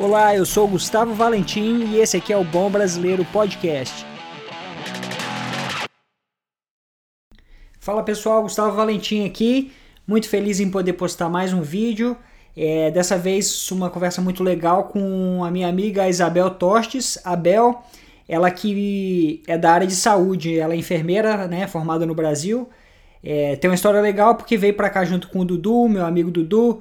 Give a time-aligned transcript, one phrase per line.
[0.00, 4.06] Olá, eu sou Gustavo Valentim e esse aqui é o Bom Brasileiro Podcast.
[7.80, 9.72] Fala pessoal, Gustavo Valentim aqui,
[10.06, 12.16] muito feliz em poder postar mais um vídeo.
[12.56, 17.18] É, dessa vez uma conversa muito legal com a minha amiga Isabel Tostes.
[17.24, 17.82] Abel,
[18.28, 22.68] ela que é da área de saúde, ela é enfermeira, né, formada no Brasil.
[23.20, 26.30] É, tem uma história legal porque veio para cá junto com o Dudu, meu amigo
[26.30, 26.80] Dudu.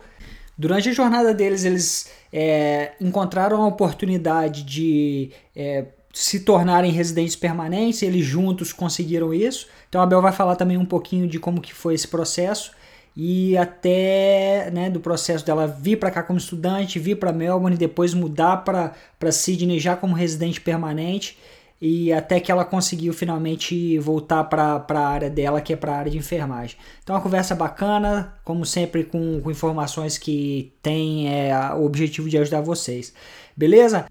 [0.57, 8.02] Durante a jornada deles, eles é, encontraram a oportunidade de é, se tornarem residentes permanentes,
[8.02, 9.68] eles juntos conseguiram isso.
[9.88, 12.71] Então a Bel vai falar também um pouquinho de como que foi esse processo.
[13.16, 18.14] E até né, do processo dela vir para cá como estudante, vir para Melbourne, depois
[18.14, 21.38] mudar para Sydney já como residente permanente
[21.79, 25.97] e até que ela conseguiu finalmente voltar para a área dela, que é para a
[25.97, 26.77] área de enfermagem.
[27.04, 32.37] Então, uma conversa bacana, como sempre, com, com informações que tem é, o objetivo de
[32.37, 33.13] ajudar vocês.
[33.55, 34.05] Beleza?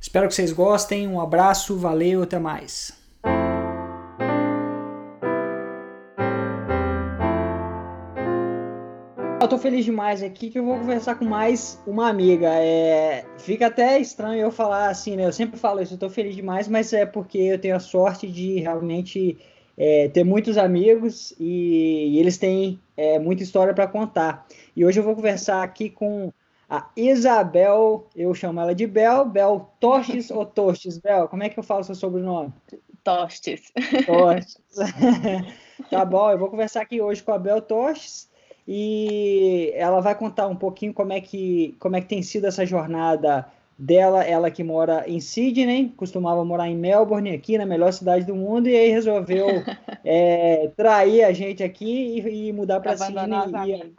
[0.00, 1.08] Espero que vocês gostem.
[1.08, 2.99] Um abraço, valeu, até mais.
[9.50, 12.48] Tô feliz demais aqui que eu vou conversar com mais uma amiga.
[12.54, 15.26] É, fica até estranho eu falar assim, né?
[15.26, 18.28] Eu sempre falo isso, eu tô feliz demais, mas é porque eu tenho a sorte
[18.28, 19.38] de realmente
[19.76, 24.46] é, ter muitos amigos e, e eles têm é, muita história para contar.
[24.76, 26.32] E hoje eu vou conversar aqui com
[26.68, 31.26] a Isabel, eu chamo ela de Bel, Bel Tostes ou Tostes, Bel?
[31.26, 32.52] Como é que eu falo seu sobrenome?
[33.02, 33.72] Tostes.
[34.06, 34.62] Tostes.
[35.90, 38.29] tá bom, eu vou conversar aqui hoje com a Bel Tostes
[38.72, 42.64] e ela vai contar um pouquinho como é que, como é que tem sido essa
[42.64, 43.44] jornada
[43.76, 48.36] dela, ela que mora em Sydney, costumava morar em Melbourne, aqui na melhor cidade do
[48.36, 49.48] mundo, e aí resolveu
[50.04, 53.26] é, trair a gente aqui e, e mudar para Sydney
[53.66, 53.92] e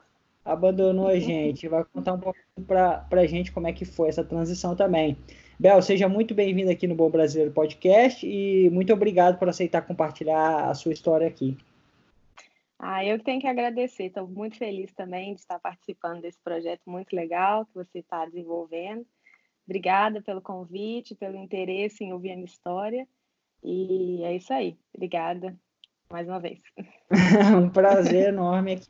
[0.45, 1.67] abandonou a gente.
[1.67, 5.17] Vai contar um pouco para a gente como é que foi essa transição também.
[5.59, 10.70] Bel, seja muito bem-vinda aqui no Bom Brasileiro Podcast e muito obrigado por aceitar compartilhar
[10.70, 11.58] a sua história aqui.
[12.83, 14.05] Ah, eu tenho que agradecer.
[14.05, 19.05] Estou muito feliz também de estar participando desse projeto muito legal que você está desenvolvendo.
[19.67, 23.08] Obrigada pelo convite, pelo interesse em ouvir a minha história.
[23.64, 24.75] E é isso aí.
[24.95, 25.55] Obrigada
[26.11, 26.59] mais uma vez.
[27.55, 28.87] um prazer enorme aqui.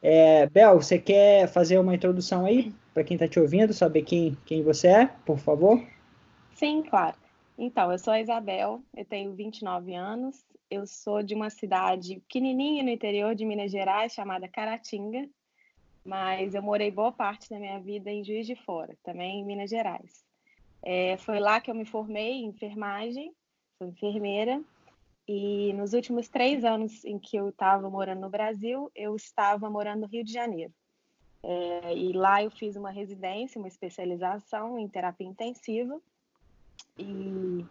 [0.00, 4.38] É, Bel, você quer fazer uma introdução aí para quem está te ouvindo, saber quem,
[4.46, 5.86] quem você é, por favor?
[6.54, 7.16] Sim, claro.
[7.58, 12.82] Então, eu sou a Isabel, eu tenho 29 anos, eu sou de uma cidade pequenininha
[12.82, 15.28] no interior de Minas Gerais, chamada Caratinga,
[16.02, 19.68] mas eu morei boa parte da minha vida em Juiz de Fora, também em Minas
[19.68, 20.24] Gerais.
[20.82, 23.34] É, foi lá que eu me formei em enfermagem,
[23.76, 24.62] sou enfermeira,
[25.28, 30.00] e nos últimos três anos em que eu estava morando no Brasil, eu estava morando
[30.00, 30.72] no Rio de Janeiro.
[31.42, 36.00] É, e lá eu fiz uma residência, uma especialização em terapia intensiva,
[36.98, 37.64] e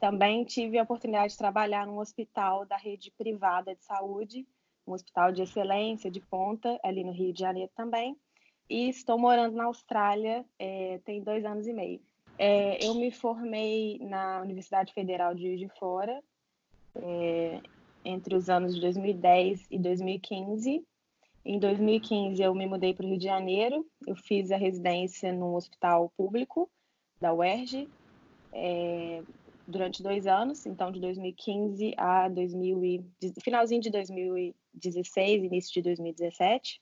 [0.00, 4.46] também tive a oportunidade de trabalhar num hospital da rede privada de saúde,
[4.86, 8.16] um hospital de excelência, de ponta, ali no Rio de Janeiro também.
[8.68, 12.00] E estou morando na Austrália é, tem dois anos e meio.
[12.38, 16.22] É, eu me formei na Universidade Federal de Juiz de Fora
[16.94, 17.60] é,
[18.02, 20.82] entre os anos de 2010 e 2015.
[21.44, 23.86] Em 2015, eu me mudei para o Rio de Janeiro.
[24.06, 26.70] Eu fiz a residência no hospital público
[27.20, 27.86] da UERJ,
[28.52, 29.22] é,
[29.70, 33.04] durante dois anos, então de 2015 a 2000 e,
[33.42, 36.80] finalzinho de 2016, início de 2017,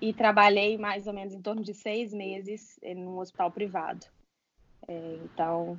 [0.00, 4.06] e trabalhei mais ou menos em torno de seis meses em um hospital privado.
[4.88, 5.78] É, então,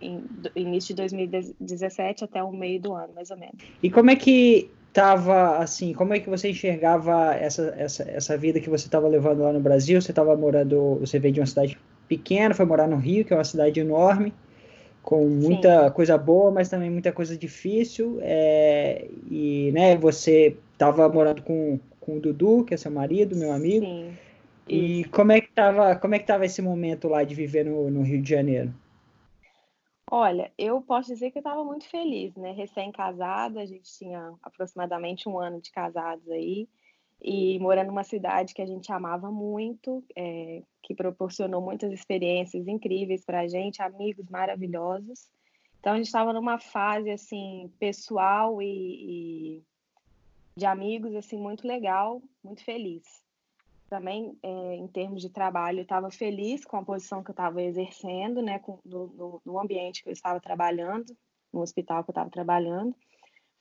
[0.00, 0.24] em,
[0.56, 3.56] início de 2017 até o meio do ano, mais ou menos.
[3.82, 8.58] E como é que estava assim, como é que você enxergava essa, essa, essa vida
[8.58, 10.00] que você estava levando lá no Brasil?
[10.00, 13.36] Você estava morando, você veio de uma cidade pequena, foi morar no Rio, que é
[13.36, 14.32] uma cidade enorme
[15.06, 15.94] com muita Sim.
[15.94, 18.18] coisa boa, mas também muita coisa difícil.
[18.22, 23.52] É, e né, você estava morando com, com o Dudu, que é seu marido, meu
[23.52, 23.86] amigo.
[23.86, 24.18] Sim.
[24.68, 27.88] E como é que estava como é que tava esse momento lá de viver no,
[27.88, 28.74] no Rio de Janeiro?
[30.10, 32.50] Olha, eu posso dizer que eu estava muito feliz, né?
[32.50, 36.68] Recém-casada, a gente tinha aproximadamente um ano de casados aí
[37.20, 43.24] e morando numa cidade que a gente amava muito, é, que proporcionou muitas experiências incríveis
[43.24, 45.28] para a gente, amigos maravilhosos.
[45.80, 48.66] Então a gente estava numa fase assim pessoal e,
[49.58, 49.62] e,
[50.56, 53.04] de amigos assim muito legal, muito feliz.
[53.88, 58.42] Também é, em termos de trabalho, estava feliz com a posição que eu estava exercendo,
[58.42, 61.16] né, com, no, no ambiente que eu estava trabalhando,
[61.52, 62.94] no hospital que eu estava trabalhando.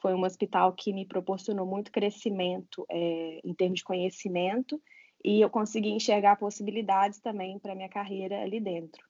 [0.05, 4.79] Foi um hospital que me proporcionou muito crescimento é, em termos de conhecimento
[5.23, 9.03] e eu consegui enxergar possibilidades também para minha carreira ali dentro.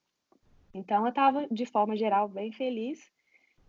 [0.74, 3.12] Então, eu estava, de forma geral, bem feliz,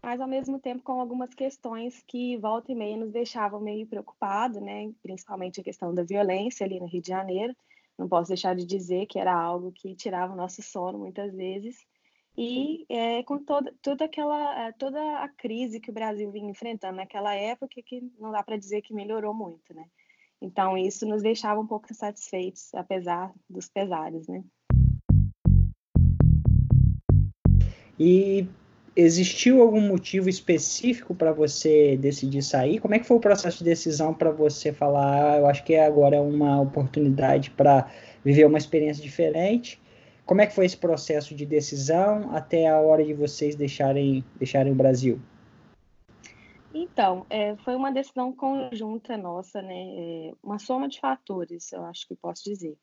[0.01, 4.63] mas ao mesmo tempo com algumas questões que volta e meia nos deixavam meio preocupados,
[4.63, 4.93] né?
[5.03, 7.57] Principalmente a questão da violência ali no Rio de Janeiro.
[7.99, 11.85] Não posso deixar de dizer que era algo que tirava o nosso sono muitas vezes.
[12.37, 17.35] E é, com toda, toda aquela toda a crise que o Brasil vinha enfrentando naquela
[17.35, 19.85] época, que não dá para dizer que melhorou muito, né?
[20.41, 24.45] Então isso nos deixava um pouco insatisfeitos, apesar dos pesares, né?
[27.99, 28.47] E
[28.95, 32.81] existiu algum motivo específico para você decidir sair?
[32.81, 35.75] Como é que foi o processo de decisão para você falar, ah, eu acho que
[35.75, 37.91] agora é uma oportunidade para
[38.23, 39.81] viver uma experiência diferente?
[40.27, 44.73] Como é que foi esse processo de decisão até a hora de vocês deixarem, deixarem
[44.73, 45.19] o Brasil?
[46.75, 49.87] Então, é, foi uma decisão conjunta nossa, né?
[49.97, 52.77] É, uma soma de fatores, eu acho que posso dizer.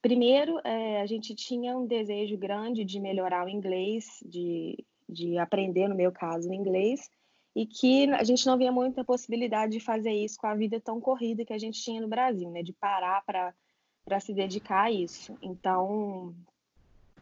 [0.00, 4.82] Primeiro, é, a gente tinha um desejo grande de melhorar o inglês, de
[5.12, 7.10] de aprender, no meu caso, o inglês,
[7.54, 11.00] e que a gente não via muita possibilidade de fazer isso com a vida tão
[11.00, 12.62] corrida que a gente tinha no Brasil, né?
[12.62, 15.36] De parar para se dedicar a isso.
[15.42, 16.34] Então,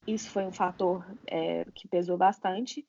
[0.07, 2.87] isso foi um fator é, que pesou bastante.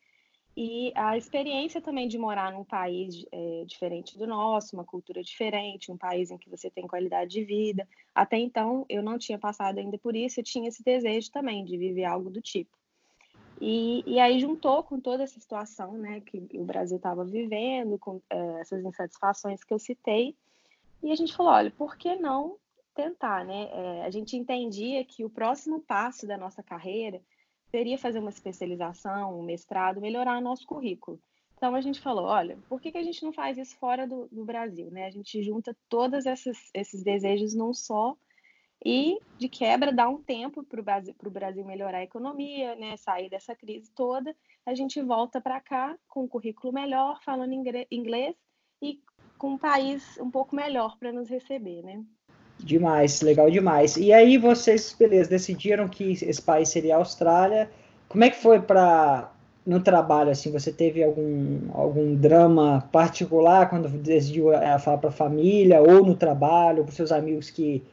[0.56, 5.92] E a experiência também de morar num país é, diferente do nosso, uma cultura diferente,
[5.92, 7.88] um país em que você tem qualidade de vida.
[8.14, 11.78] Até então, eu não tinha passado ainda por isso, eu tinha esse desejo também de
[11.78, 12.78] viver algo do tipo.
[13.62, 18.20] E, e aí juntou com toda essa situação né, que o Brasil estava vivendo, com
[18.30, 20.36] é, essas insatisfações que eu citei,
[21.02, 22.58] e a gente falou, olha, por que não
[22.94, 23.70] tentar, né?
[23.72, 27.22] É, a gente entendia que o próximo passo da nossa carreira
[27.70, 31.20] seria fazer uma especialização, um mestrado, melhorar nosso currículo.
[31.56, 34.28] Então a gente falou, olha, por que, que a gente não faz isso fora do,
[34.32, 35.06] do Brasil, né?
[35.06, 38.18] A gente junta todos esses, esses desejos num só
[38.84, 43.30] e, de quebra, dá um tempo para o Brasil, Brasil melhorar a economia, né, sair
[43.30, 44.36] dessa crise toda.
[44.66, 48.36] A gente volta para cá com um currículo melhor, falando inglês
[48.82, 49.00] e
[49.38, 52.04] com um país um pouco melhor para nos receber, né?
[52.64, 53.98] Demais, legal demais.
[53.98, 57.70] E aí vocês, beleza, decidiram que esse país seria a Austrália.
[58.08, 59.32] Como é que foi para
[59.66, 60.52] no trabalho assim?
[60.52, 66.16] Você teve algum algum drama particular quando decidiu é, falar para a família ou no
[66.16, 67.84] trabalho, para seus amigos que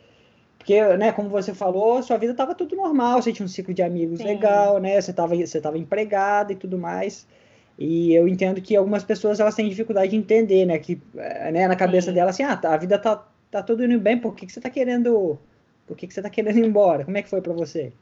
[0.69, 3.81] porque, né, como você falou, sua vida estava tudo normal, você tinha um ciclo de
[3.81, 4.25] amigos Sim.
[4.25, 5.01] legal, né?
[5.01, 7.27] Você estava você tava empregada e tudo mais.
[7.79, 10.79] E eu entendo que algumas pessoas elas têm dificuldade de entender, né?
[10.79, 12.15] Que eh, né, na cabeça Sim.
[12.15, 14.61] dela assim, ah, tá, a vida tá, tá tudo indo bem, por que, que você
[14.61, 15.39] tá querendo.
[15.87, 17.05] Por que, que você tá querendo ir embora?
[17.05, 17.93] Como é que foi para você?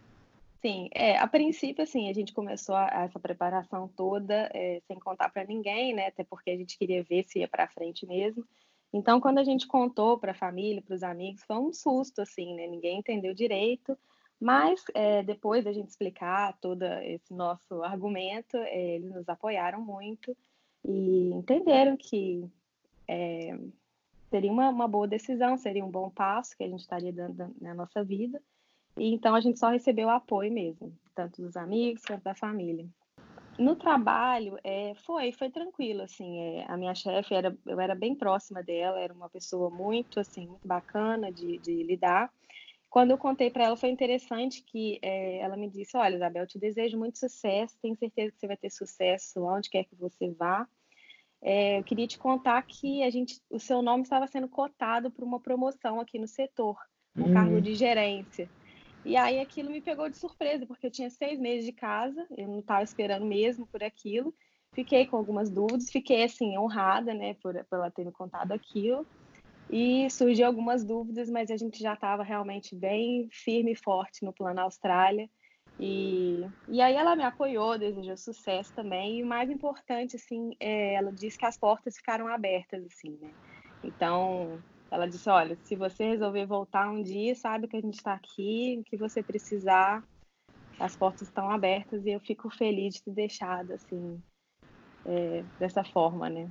[0.61, 4.99] Sim, é, a princípio, assim, a gente começou a, a essa preparação toda é, sem
[4.99, 6.09] contar para ninguém, né?
[6.09, 8.45] Até porque a gente queria ver se ia para frente mesmo.
[8.93, 12.55] Então, quando a gente contou para a família, para os amigos, foi um susto, assim,
[12.55, 12.67] né?
[12.67, 13.97] Ninguém entendeu direito,
[14.41, 20.37] mas é, depois da gente explicar todo esse nosso argumento, é, eles nos apoiaram muito
[20.85, 22.45] e entenderam que
[23.09, 23.57] é,
[24.31, 27.75] seria uma, uma boa decisão, seria um bom passo que a gente estaria dando na
[27.75, 28.41] nossa vida.
[28.97, 32.89] E então a gente só recebeu apoio mesmo, tanto dos amigos quanto da família.
[33.59, 38.15] No trabalho, é, foi, foi tranquilo, assim, é, a minha chefe, era, eu era bem
[38.15, 42.31] próxima dela, era uma pessoa muito, assim, muito bacana de, de lidar.
[42.91, 46.47] Quando eu contei para ela, foi interessante que é, ela me disse, olha, Isabel, eu
[46.47, 50.31] te desejo muito sucesso, tenho certeza que você vai ter sucesso onde quer que você
[50.31, 50.69] vá.
[51.43, 55.25] É, eu queria te contar que a gente, o seu nome estava sendo cotado para
[55.25, 56.77] uma promoção aqui no setor,
[57.17, 57.33] um uhum.
[57.33, 58.49] cargo de gerência.
[59.05, 62.49] E aí aquilo me pegou de surpresa, porque eu tinha seis meses de casa, eu
[62.49, 64.35] não estava esperando mesmo por aquilo.
[64.73, 69.07] Fiquei com algumas dúvidas, fiquei assim honrada, né, por, por ela ter me contado aquilo.
[69.71, 74.33] E surgiu algumas dúvidas, mas a gente já estava realmente bem firme e forte no
[74.33, 75.31] plano Austrália.
[75.79, 79.19] E, e aí ela me apoiou, desejou sucesso também.
[79.19, 83.31] E o mais importante, assim, é, ela disse que as portas ficaram abertas, assim, né?
[83.85, 84.59] Então,
[84.91, 88.79] ela disse: Olha, se você resolver voltar um dia, sabe que a gente está aqui,
[88.81, 90.03] o que você precisar,
[90.81, 94.21] as portas estão abertas e eu fico feliz de ter deixado assim,
[95.05, 96.49] é, dessa forma, né?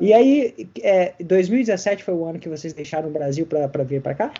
[0.00, 4.14] E aí, é, 2017 foi o ano que vocês deixaram o Brasil para vir para
[4.14, 4.32] cá?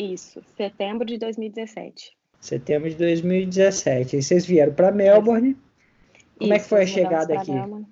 [0.00, 2.16] Isso, setembro de 2017.
[2.40, 4.16] Setembro de 2017.
[4.16, 5.54] E vocês vieram para Melbourne.
[6.38, 7.50] Como Isso, é que foi a chegada aqui?
[7.52, 7.86] Melbourne.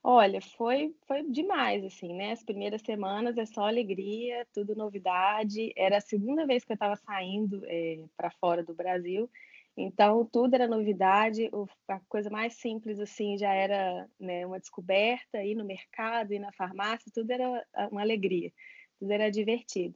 [0.00, 5.72] Olha, foi foi demais, assim, né, as primeiras semanas é só alegria, tudo novidade.
[5.76, 9.28] Era a segunda vez que eu estava saindo, eh, para fora do Brasil,
[9.76, 11.50] Então, tudo era novidade,
[11.88, 16.52] a coisa mais simples, assim, já era né, uma descoberta, ir no mercado, ir na
[16.52, 18.52] farmácia, tudo era uma alegria,
[18.98, 19.94] tudo era divertido.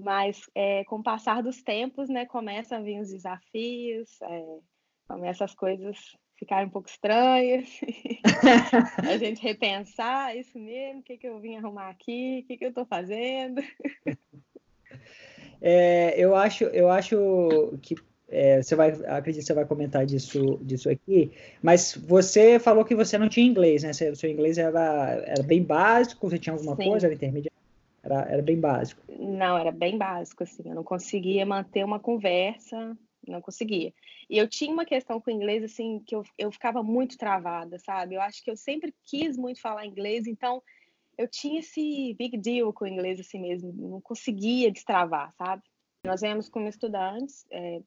[0.00, 4.58] Mas, é, com o passar dos tempos, né, começam a vir os desafios, é,
[5.08, 7.68] começam as coisas ficarem um pouco estranhas,
[9.08, 12.64] a gente repensar, isso mesmo, o que, que eu vim arrumar aqui, o que, que
[12.64, 13.62] eu estou fazendo.
[15.66, 17.94] É, eu acho, eu acho que
[18.28, 21.32] é, você vai, acredito que você vai comentar disso, disso aqui,
[21.62, 23.94] mas você falou que você não tinha inglês, né?
[23.94, 26.84] Seu, seu inglês era, era bem básico, você tinha alguma Sim.
[26.84, 27.63] coisa, era intermediário?
[28.04, 29.02] Era, era bem básico.
[29.08, 32.96] Não, era bem básico, assim, eu não conseguia manter uma conversa,
[33.26, 33.94] não conseguia.
[34.28, 37.78] E eu tinha uma questão com o inglês, assim, que eu, eu ficava muito travada,
[37.78, 38.14] sabe?
[38.14, 40.62] Eu acho que eu sempre quis muito falar inglês, então
[41.16, 45.62] eu tinha esse big deal com o inglês assim mesmo, não conseguia destravar, sabe?
[46.04, 47.80] Nós viemos como estudantes, é,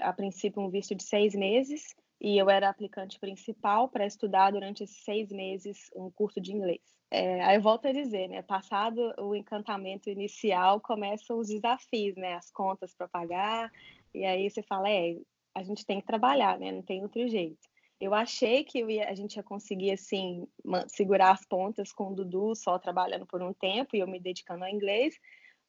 [0.00, 4.84] a princípio um visto de seis meses, e eu era aplicante principal para estudar durante
[4.84, 7.01] esses seis meses um curso de inglês.
[7.14, 8.40] É, aí eu volto a dizer, né?
[8.40, 12.36] Passado o encantamento inicial, começam os desafios, né?
[12.36, 13.70] As contas para pagar,
[14.14, 15.18] e aí você fala, é,
[15.54, 16.72] a gente tem que trabalhar, né?
[16.72, 17.68] Não tem outro jeito.
[18.00, 20.46] Eu achei que ia, a gente ia conseguir, assim,
[20.88, 24.64] segurar as pontas com o Dudu só trabalhando por um tempo e eu me dedicando
[24.64, 25.14] ao inglês,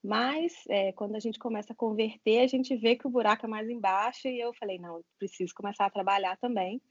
[0.01, 3.49] mas é, quando a gente começa a converter, a gente vê que o buraco é
[3.49, 6.81] mais embaixo e eu falei, não, eu preciso começar a trabalhar também.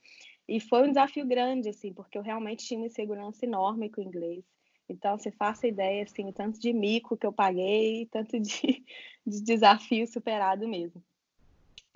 [0.48, 4.04] E foi um desafio grande, assim, porque eu realmente tinha uma insegurança enorme com o
[4.04, 4.44] inglês.
[4.88, 8.84] Então, você faça ideia, assim, tanto de mico que eu paguei, tanto de,
[9.26, 11.02] de desafio superado mesmo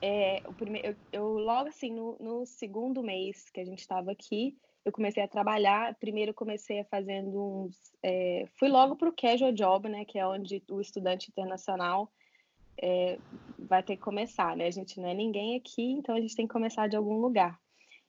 [0.02, 4.12] é, o primeiro, eu, eu, logo assim, no, no, segundo mês que a gente estava
[4.12, 5.94] aqui, eu comecei a trabalhar.
[5.96, 7.76] Primeiro comecei a fazendo uns.
[8.02, 10.04] É, fui logo para o casual job, né?
[10.04, 12.10] Que é onde o estudante internacional
[12.80, 13.18] é,
[13.58, 14.66] vai ter que começar, né?
[14.66, 17.58] A gente não é ninguém aqui, então a gente tem que começar de algum lugar.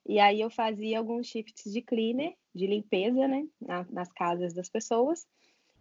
[0.08, 3.46] E aí eu fazia alguns shifts de cleaner, de limpeza, né?
[3.60, 5.28] Na, nas casas das pessoas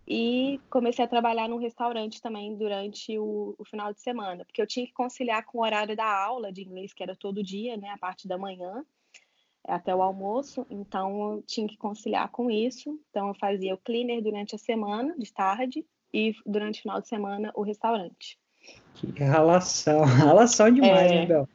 [0.09, 4.67] e comecei a trabalhar num restaurante também durante o, o, final de semana, porque eu
[4.67, 7.89] tinha que conciliar com o horário da aula de inglês, que era todo dia, né,
[7.89, 8.85] a parte da manhã
[9.65, 13.01] até o almoço, então eu tinha que conciliar com isso.
[13.11, 17.09] Então eu fazia o cleaner durante a semana, de tarde, e durante o final de
[17.09, 18.39] semana o restaurante.
[18.97, 21.49] Que relação, relação demais, é, né, Bel?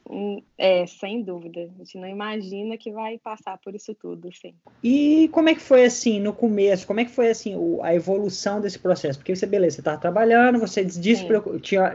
[0.58, 1.62] É, sem dúvida.
[1.62, 4.54] A gente não imagina que vai passar por isso tudo, sim.
[4.84, 6.86] E como é que foi assim no começo?
[6.86, 9.18] Como é que foi assim a evolução desse processo?
[9.18, 10.86] Porque você, beleza, você estava trabalhando, você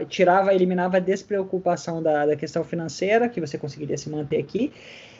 [0.07, 4.73] tirava, eliminava a despreocupação da, da questão financeira, que você conseguiria se manter aqui.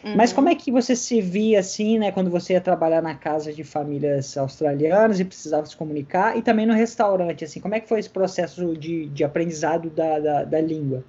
[0.04, 0.16] Uhum.
[0.16, 3.52] Mas como é que você se via assim, né, quando você ia trabalhar na casa
[3.52, 7.90] de famílias australianas e precisava se comunicar, e também no restaurante, assim, como é que
[7.90, 11.04] foi esse processo de, de aprendizado da, da, da língua?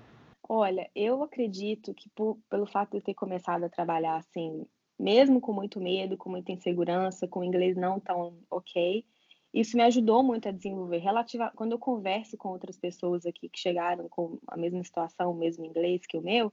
[0.49, 4.67] Olha, eu acredito que por, pelo fato de eu ter começado a trabalhar assim,
[4.99, 9.05] mesmo com muito medo, com muita insegurança, com o inglês não tão ok,
[9.53, 10.99] isso me ajudou muito a desenvolver.
[10.99, 15.35] Relativa, quando eu converso com outras pessoas aqui que chegaram com a mesma situação, o
[15.35, 16.53] mesmo inglês que o meu,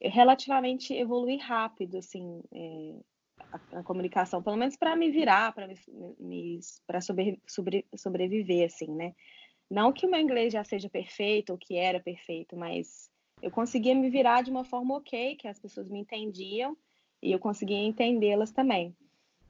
[0.00, 2.94] relativamente evolui rápido, assim, é,
[3.52, 5.74] a, a, comunicação, pelo menos para me virar, para me,
[6.18, 9.14] me para sobre, sobre, sobreviver, assim, né?
[9.70, 13.08] Não que o meu inglês já seja perfeito ou que era perfeito, mas
[13.40, 16.76] eu conseguia me virar de uma forma ok, que as pessoas me entendiam
[17.22, 18.94] e eu conseguia entendê-las também.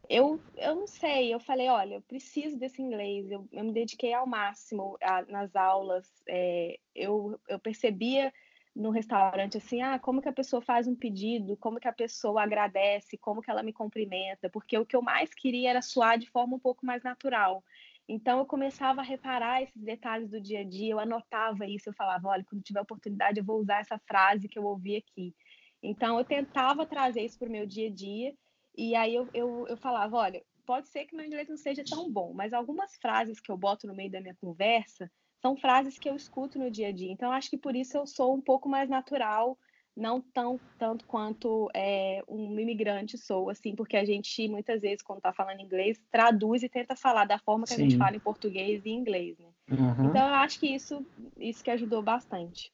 [0.08, 4.12] Eu, eu não sei, eu falei, olha, eu preciso desse inglês, eu, eu me dediquei
[4.12, 8.32] ao máximo a, nas aulas, é, eu, eu percebia
[8.74, 12.42] no restaurante assim, ah, como que a pessoa faz um pedido, como que a pessoa
[12.42, 16.28] agradece, como que ela me cumprimenta, porque o que eu mais queria era soar de
[16.28, 17.64] forma um pouco mais natural.
[18.10, 21.94] Então eu começava a reparar esses detalhes do dia a dia, eu anotava isso, eu
[21.94, 25.32] falava, olha, quando tiver oportunidade eu vou usar essa frase que eu ouvi aqui.
[25.80, 28.34] Então eu tentava trazer isso para o meu dia a dia,
[28.76, 32.10] e aí eu, eu, eu falava, olha, pode ser que meu inglês não seja tão
[32.10, 35.08] bom, mas algumas frases que eu boto no meio da minha conversa,
[35.40, 37.12] são frases que eu escuto no dia a dia.
[37.12, 39.56] Então, acho que por isso eu sou um pouco mais natural,
[39.96, 45.18] não tão tanto quanto é, um imigrante sou, assim, porque a gente muitas vezes, quando
[45.18, 47.82] está falando inglês, traduz e tenta falar da forma que Sim.
[47.82, 49.48] a gente fala em português e inglês, né?
[49.70, 50.06] Uhum.
[50.06, 51.04] Então, eu acho que isso,
[51.38, 52.72] isso que ajudou bastante.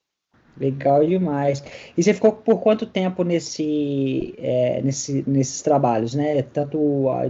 [0.58, 1.62] Legal demais.
[1.96, 6.40] E você ficou por quanto tempo nesse, é, nesse, nesses trabalhos, né?
[6.42, 6.78] Tanto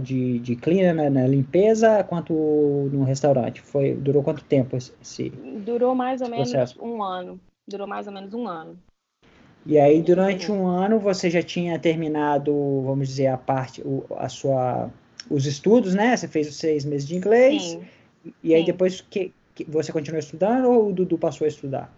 [0.01, 3.61] de, de cleaner, né, na limpeza, quanto no restaurante?
[3.61, 5.29] Foi, durou quanto tempo esse
[5.65, 6.81] Durou mais ou menos processo?
[6.81, 7.39] um ano.
[7.67, 8.79] Durou mais ou menos um ano.
[9.67, 13.83] E aí, durante um ano, você já tinha terminado, vamos dizer, a parte,
[14.15, 14.89] a sua,
[15.29, 16.15] os estudos, né?
[16.15, 17.63] Você fez os seis meses de inglês.
[17.63, 17.85] Sim.
[18.41, 18.65] E aí, Sim.
[18.65, 21.93] depois, que, que, você continuou estudando ou o Dudu passou a estudar?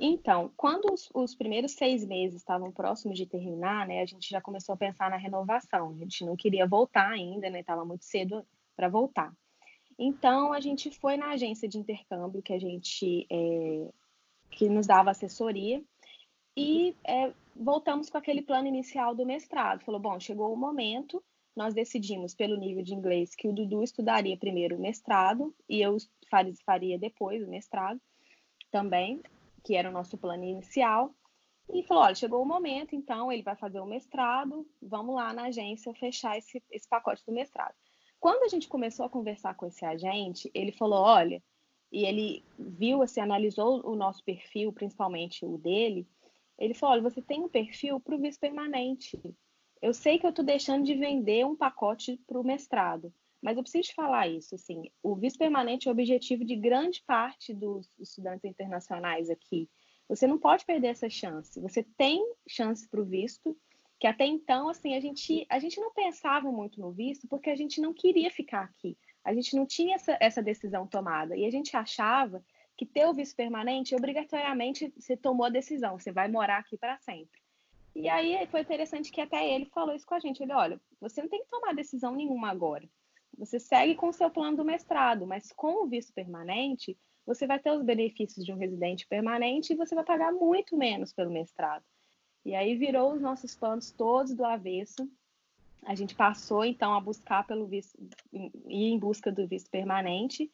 [0.00, 4.40] Então, quando os, os, primeiros seis meses estavam próximos de terminar, né, a gente já
[4.40, 5.90] começou a pensar na renovação.
[5.90, 7.60] A gente não queria voltar ainda, né?
[7.60, 9.32] Estava muito cedo para voltar.
[9.96, 13.86] Então, a gente foi na agência de intercâmbio que a gente é,
[14.50, 15.80] que nos dava assessoria
[16.56, 19.84] e é, voltamos com aquele plano inicial do mestrado.
[19.84, 21.22] Falou, bom, chegou o momento,
[21.54, 25.96] nós decidimos pelo nível de inglês que o Dudu estudaria primeiro o mestrado e eu
[26.64, 28.00] faria depois o mestrado
[28.70, 29.20] também,
[29.62, 31.14] que era o nosso plano inicial.
[31.72, 35.44] E falou: olha, chegou o momento, então ele vai fazer o mestrado, vamos lá na
[35.44, 37.74] agência fechar esse, esse pacote do mestrado.
[38.20, 41.42] Quando a gente começou a conversar com esse agente, ele falou: olha,
[41.90, 46.06] e ele viu, assim, analisou o nosso perfil, principalmente o dele.
[46.58, 49.20] Ele falou: olha, você tem um perfil para o vice permanente.
[49.82, 53.62] Eu sei que eu estou deixando de vender um pacote para o mestrado, mas eu
[53.62, 54.54] preciso te falar isso.
[54.54, 59.68] Assim, o vice permanente é o objetivo de grande parte dos estudantes internacionais aqui.
[60.08, 61.60] Você não pode perder essa chance.
[61.60, 63.56] Você tem chance para o visto
[63.98, 67.56] que até então, assim, a gente, a gente não pensava muito no visto porque a
[67.56, 68.98] gente não queria ficar aqui.
[69.24, 71.36] A gente não tinha essa, essa decisão tomada.
[71.36, 72.44] E a gente achava
[72.76, 76.98] que ter o visto permanente, obrigatoriamente, você tomou a decisão, você vai morar aqui para
[76.98, 77.40] sempre.
[77.94, 80.42] E aí foi interessante que até ele falou isso com a gente.
[80.42, 82.88] Ele, olha, você não tem que tomar decisão nenhuma agora.
[83.38, 87.58] Você segue com o seu plano do mestrado, mas com o visto permanente, você vai
[87.58, 91.84] ter os benefícios de um residente permanente e você vai pagar muito menos pelo mestrado.
[92.44, 95.08] E aí virou os nossos planos todos do avesso.
[95.84, 97.96] A gente passou então a buscar pelo visto
[98.32, 100.50] ir em busca do visto permanente.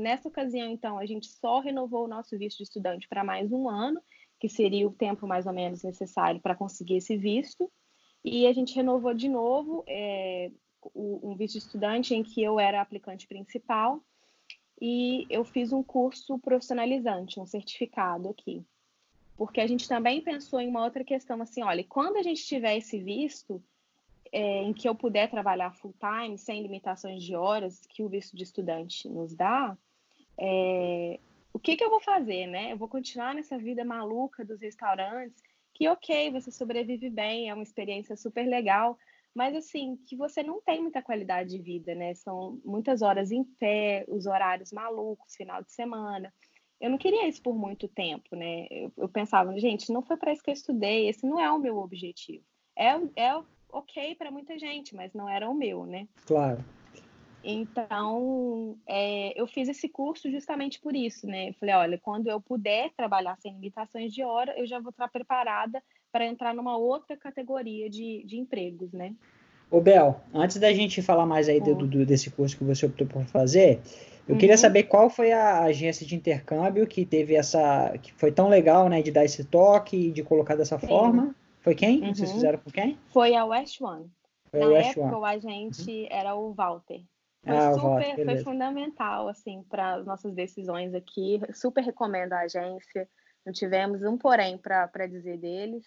[0.00, 3.68] Nessa ocasião, então, a gente só renovou o nosso visto de estudante para mais um
[3.68, 4.00] ano,
[4.38, 7.70] que seria o tempo mais ou menos necessário para conseguir esse visto.
[8.24, 10.50] E a gente renovou de novo é,
[10.94, 14.00] um visto de estudante em que eu era aplicante principal
[14.80, 18.64] e eu fiz um curso profissionalizante, um certificado aqui
[19.36, 22.76] porque a gente também pensou em uma outra questão, assim, olha, quando a gente tiver
[22.76, 23.62] esse visto,
[24.32, 28.36] é, em que eu puder trabalhar full time, sem limitações de horas que o visto
[28.36, 29.76] de estudante nos dá,
[30.38, 31.18] é,
[31.52, 32.72] o que, que eu vou fazer, né?
[32.72, 37.62] Eu vou continuar nessa vida maluca dos restaurantes, que ok, você sobrevive bem, é uma
[37.62, 38.98] experiência super legal,
[39.34, 42.14] mas assim, que você não tem muita qualidade de vida, né?
[42.14, 46.32] São muitas horas em pé, os horários malucos, final de semana
[46.80, 48.66] eu não queria isso por muito tempo, né?
[48.70, 51.58] Eu, eu pensava, gente, não foi para isso que eu estudei, esse não é o
[51.58, 52.44] meu objetivo.
[52.76, 56.06] É, é ok para muita gente, mas não era o meu, né?
[56.26, 56.62] Claro.
[57.44, 61.50] Então, é, eu fiz esse curso justamente por isso, né?
[61.50, 65.08] Eu falei, olha, quando eu puder trabalhar sem limitações de hora, eu já vou estar
[65.08, 69.14] preparada para entrar numa outra categoria de, de empregos, né?
[69.70, 73.06] Ô, Bel, antes da gente falar mais aí do, do, desse curso que você optou
[73.06, 73.80] por fazer,
[74.26, 74.38] eu uhum.
[74.38, 77.92] queria saber qual foi a agência de intercâmbio que teve essa.
[78.00, 79.02] que foi tão legal, né?
[79.02, 80.86] De dar esse toque e de colocar dessa Sim.
[80.86, 81.34] forma.
[81.60, 82.02] Foi quem?
[82.02, 82.14] Uhum.
[82.14, 82.98] Vocês fizeram com quem?
[83.12, 84.10] Foi a West One.
[84.50, 85.16] Foi Na West época, One.
[85.16, 86.06] o agente uhum.
[86.10, 87.02] era o Walter.
[87.44, 91.40] Foi ah, super, foi fundamental, assim, para as nossas decisões aqui.
[91.52, 93.06] Super recomendo a agência.
[93.44, 95.84] Não tivemos um porém para dizer deles.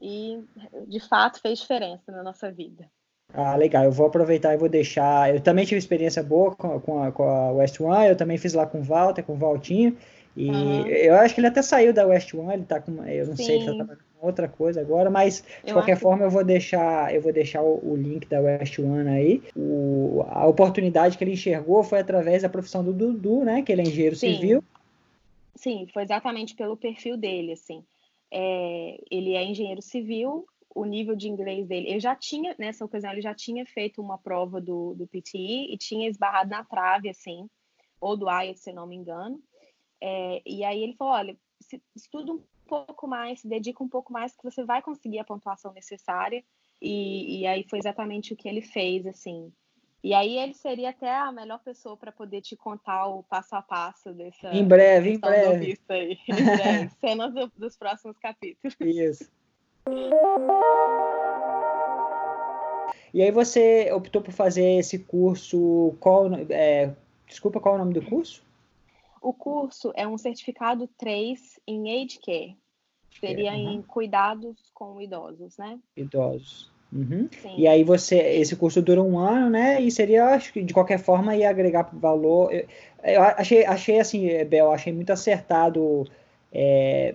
[0.00, 0.40] E,
[0.86, 2.88] de fato, fez diferença na nossa vida.
[3.32, 3.84] Ah, legal.
[3.84, 5.34] Eu vou aproveitar e vou deixar.
[5.34, 8.08] Eu também tive experiência boa com, com, a, com a West One.
[8.08, 9.96] Eu também fiz lá com o Walter, com o Valtinho.
[10.36, 10.86] E uhum.
[10.86, 12.52] eu acho que ele até saiu da West One.
[12.52, 13.04] Ele tá com.
[13.04, 13.44] Eu não Sim.
[13.44, 17.20] sei, ele tá outra coisa agora, mas de eu qualquer forma eu vou deixar, eu
[17.20, 19.42] vou deixar o, o, link da West One aí.
[19.56, 23.62] O, a oportunidade que ele enxergou foi através da profissão do Dudu, né?
[23.62, 24.34] Que ele é engenheiro Sim.
[24.34, 24.64] civil.
[25.54, 27.84] Sim, foi exatamente pelo perfil dele, assim.
[28.30, 31.94] É, ele é engenheiro civil o nível de inglês dele.
[31.94, 35.78] Eu já tinha, nessa ocasião, ele já tinha feito uma prova do, do PTE e
[35.78, 37.48] tinha esbarrado na trave, assim,
[38.00, 39.40] ou do IELTS, se não me engano.
[40.00, 44.12] É, e aí ele falou, olha, se, estuda um pouco mais, se dedica um pouco
[44.12, 46.42] mais, que você vai conseguir a pontuação necessária.
[46.80, 49.52] E, e aí foi exatamente o que ele fez, assim.
[50.02, 53.62] E aí ele seria até a melhor pessoa para poder te contar o passo a
[53.62, 54.54] passo dessa.
[54.54, 55.78] Em breve, em breve.
[55.88, 56.18] Aí.
[56.28, 56.90] Em breve.
[57.00, 58.76] Cenas do, dos próximos capítulos.
[58.80, 59.30] Isso.
[63.14, 66.94] E aí você optou por fazer esse curso, qual, é,
[67.26, 68.44] desculpa, qual é o nome do curso?
[69.24, 72.58] O curso é um certificado 3 em Age Care.
[73.18, 73.72] Seria uhum.
[73.72, 75.78] em cuidados com idosos, né?
[75.96, 76.70] Idosos.
[76.92, 77.26] Uhum.
[77.56, 79.80] E aí você, esse curso dura um ano, né?
[79.80, 82.52] E seria, acho que de qualquer forma ia agregar valor.
[82.52, 82.66] Eu,
[83.02, 86.06] eu achei, achei assim, Bel, achei muito acertado
[86.52, 87.14] é,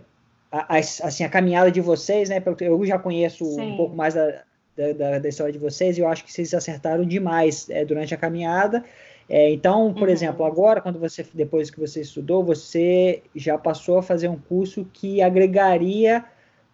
[0.52, 2.42] a, assim, a caminhada de vocês, né?
[2.62, 3.74] Eu já conheço Sim.
[3.74, 4.42] um pouco mais da,
[4.76, 8.18] da, da, história de vocês e eu acho que vocês acertaram demais é, durante a
[8.18, 8.84] caminhada.
[9.30, 10.14] É, então, por uhum.
[10.14, 14.84] exemplo, agora, quando você, depois que você estudou, você já passou a fazer um curso
[14.92, 16.26] que agregaria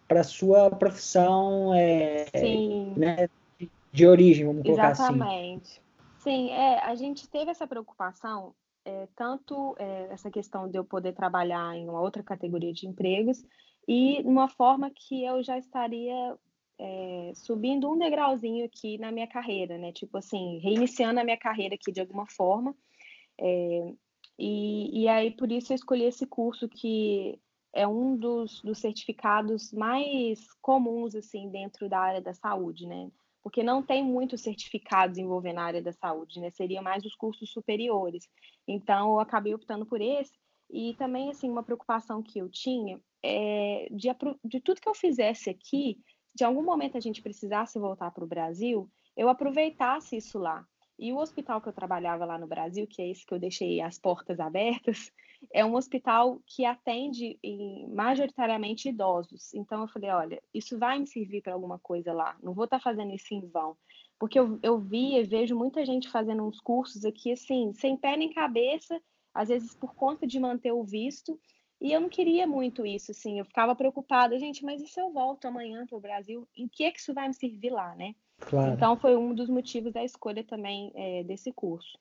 [0.08, 2.26] para sua profissão é,
[2.96, 3.28] né,
[3.92, 5.22] de origem, vamos colocar Exatamente.
[5.22, 5.26] assim.
[5.26, 5.82] Exatamente.
[6.20, 8.54] Sim, é, a gente teve essa preocupação,
[8.86, 13.44] é, tanto é, essa questão de eu poder trabalhar em uma outra categoria de empregos,
[13.88, 16.36] e uma forma que eu já estaria
[16.80, 19.92] é, subindo um degrauzinho aqui na minha carreira, né?
[19.92, 22.76] Tipo assim, reiniciando a minha carreira aqui de alguma forma.
[23.40, 23.94] É,
[24.38, 27.40] e, e aí, por isso, eu escolhi esse curso que
[27.74, 33.10] é um dos, dos certificados mais comuns, assim, dentro da área da saúde, né?
[33.44, 36.50] Porque não tem muitos certificados envolvendo a área da saúde, né?
[36.52, 38.28] Seria mais os cursos superiores.
[38.68, 40.32] Então, eu acabei optando por esse.
[40.70, 44.08] E também, assim, uma preocupação que eu tinha é de,
[44.44, 46.00] de tudo que eu fizesse aqui,
[46.36, 50.68] de algum momento a gente precisasse voltar para o Brasil, eu aproveitasse isso lá.
[51.00, 53.82] E o hospital que eu trabalhava lá no Brasil, que é esse que eu deixei
[53.82, 55.12] as portas abertas,
[55.54, 59.54] é um hospital que atende em, majoritariamente idosos.
[59.54, 62.38] Então eu falei, olha, isso vai me servir para alguma coisa lá.
[62.44, 63.78] Não vou estar tá fazendo isso em vão.
[64.20, 68.16] Porque eu, eu vi e vejo muita gente fazendo uns cursos aqui, assim, sem pé
[68.16, 69.00] nem cabeça,
[69.34, 71.38] às vezes por conta de manter o visto,
[71.86, 75.12] e eu não queria muito isso, assim, eu ficava preocupada, gente, mas e se eu
[75.12, 78.16] volto amanhã para o Brasil, em que é que isso vai me servir lá, né?
[78.40, 78.74] Claro.
[78.74, 81.96] Então foi um dos motivos da escolha também é, desse curso.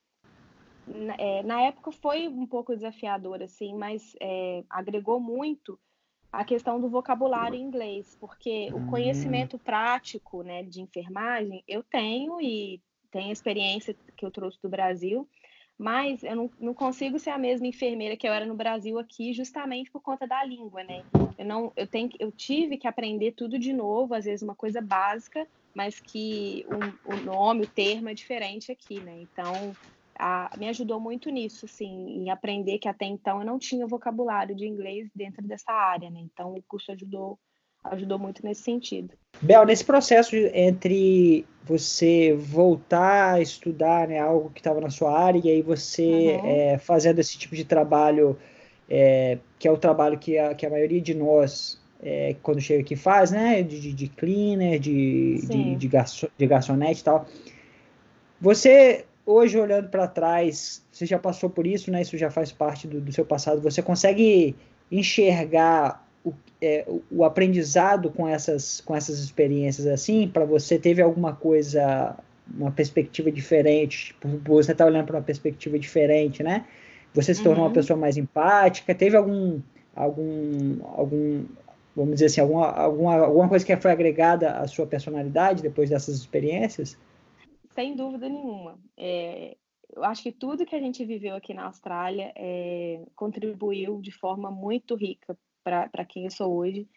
[0.87, 5.79] Na, é, na, época foi um pouco desafiador, assim, mas é, agregou muito
[6.31, 8.87] a questão do vocabulário em inglês, porque o hum.
[8.87, 14.67] conhecimento prático, né, de enfermagem eu tenho e tenho a experiência que eu trouxe do
[14.67, 15.29] Brasil,
[15.77, 19.33] mas eu não, não, consigo ser a mesma enfermeira que eu era no Brasil aqui,
[19.33, 21.03] justamente por conta da língua, né?
[21.37, 24.81] Eu não, eu tenho, eu tive que aprender tudo de novo, às vezes uma coisa
[24.81, 26.65] básica, mas que
[27.05, 29.21] o, o nome, o termo é diferente aqui, né?
[29.21, 29.75] Então,
[30.17, 34.55] a, me ajudou muito nisso, assim, em aprender que até então eu não tinha vocabulário
[34.55, 36.21] de inglês dentro dessa área, né?
[36.21, 37.37] Então, o curso ajudou
[37.91, 39.13] ajudou muito nesse sentido.
[39.41, 45.41] Bel, nesse processo entre você voltar a estudar né, algo que estava na sua área
[45.43, 46.49] e aí você uhum.
[46.49, 48.37] é, fazendo esse tipo de trabalho,
[48.89, 52.81] é, que é o trabalho que a, que a maioria de nós, é, quando chega
[52.81, 53.63] aqui, faz, né?
[53.63, 57.25] De, de, de cleaner, de, de, de, garço, de garçonete e tal.
[58.39, 62.01] Você, hoje, olhando para trás, você já passou por isso, né?
[62.01, 63.59] Isso já faz parte do, do seu passado.
[63.61, 64.55] Você consegue
[64.91, 66.04] enxergar
[66.65, 72.17] é, o aprendizado com essas, com essas experiências assim, para você teve alguma coisa,
[72.57, 76.65] uma perspectiva diferente, tipo, você está olhando para uma perspectiva diferente, né?
[77.13, 77.69] Você se tornou uhum.
[77.69, 79.61] uma pessoa mais empática, teve algum,
[79.95, 81.45] algum, algum
[81.95, 86.15] vamos dizer assim, alguma, alguma, alguma coisa que foi agregada à sua personalidade depois dessas
[86.17, 86.97] experiências?
[87.73, 88.77] Sem dúvida nenhuma.
[88.97, 89.55] É,
[89.95, 94.51] eu acho que tudo que a gente viveu aqui na Austrália é, contribuiu de forma
[94.51, 96.87] muito rica para quem eu sou hoje.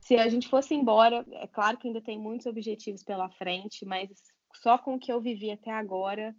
[0.00, 4.10] Se a gente fosse embora, é claro que ainda tem muitos objetivos pela frente, mas
[4.52, 6.34] só com o que eu vivi até agora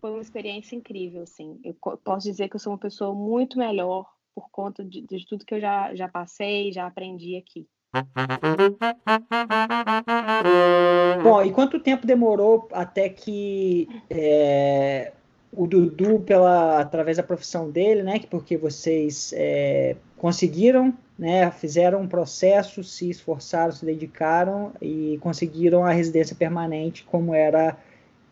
[0.00, 1.60] foi uma experiência incrível, assim.
[1.64, 5.44] Eu posso dizer que eu sou uma pessoa muito melhor por conta de, de tudo
[5.44, 7.66] que eu já, já passei, já aprendi aqui.
[11.22, 15.12] Bom, e quanto tempo demorou até que é,
[15.56, 22.08] o Dudu, pela, através da profissão dele, né, porque vocês é, conseguiram, né, fizeram um
[22.08, 27.76] processo, se esforçaram, se dedicaram e conseguiram a residência permanente como era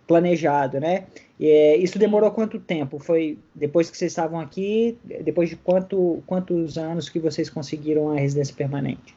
[0.06, 1.06] planejado, né?
[1.40, 2.98] É, isso demorou quanto tempo?
[2.98, 4.98] Foi depois que vocês estavam aqui?
[5.02, 9.16] Depois de quanto, quantos anos que vocês conseguiram a residência permanente?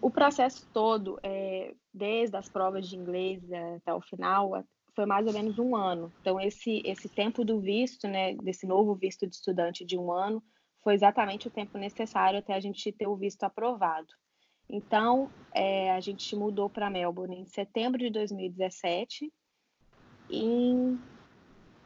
[0.00, 3.42] O processo todo, é, desde as provas de inglês
[3.76, 4.64] até o final,
[4.96, 6.10] foi mais ou menos um ano.
[6.22, 10.42] Então, esse, esse tempo do visto, né, desse novo visto de estudante de um ano,
[10.82, 14.08] foi exatamente o tempo necessário até a gente ter o visto aprovado.
[14.68, 19.30] Então, é, a gente mudou para Melbourne em setembro de 2017.
[20.30, 20.98] Em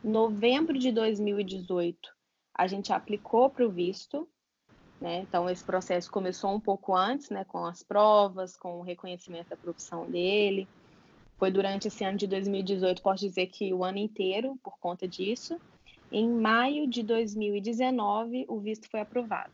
[0.05, 1.99] novembro de 2018,
[2.55, 4.29] a gente aplicou para o visto.
[5.01, 5.19] Né?
[5.19, 9.57] Então, esse processo começou um pouco antes, né, com as provas, com o reconhecimento da
[9.57, 10.69] profissão dele
[11.41, 15.57] foi durante esse ano de 2018, posso dizer que o ano inteiro, por conta disso.
[16.13, 19.51] Em maio de 2019, o visto foi aprovado.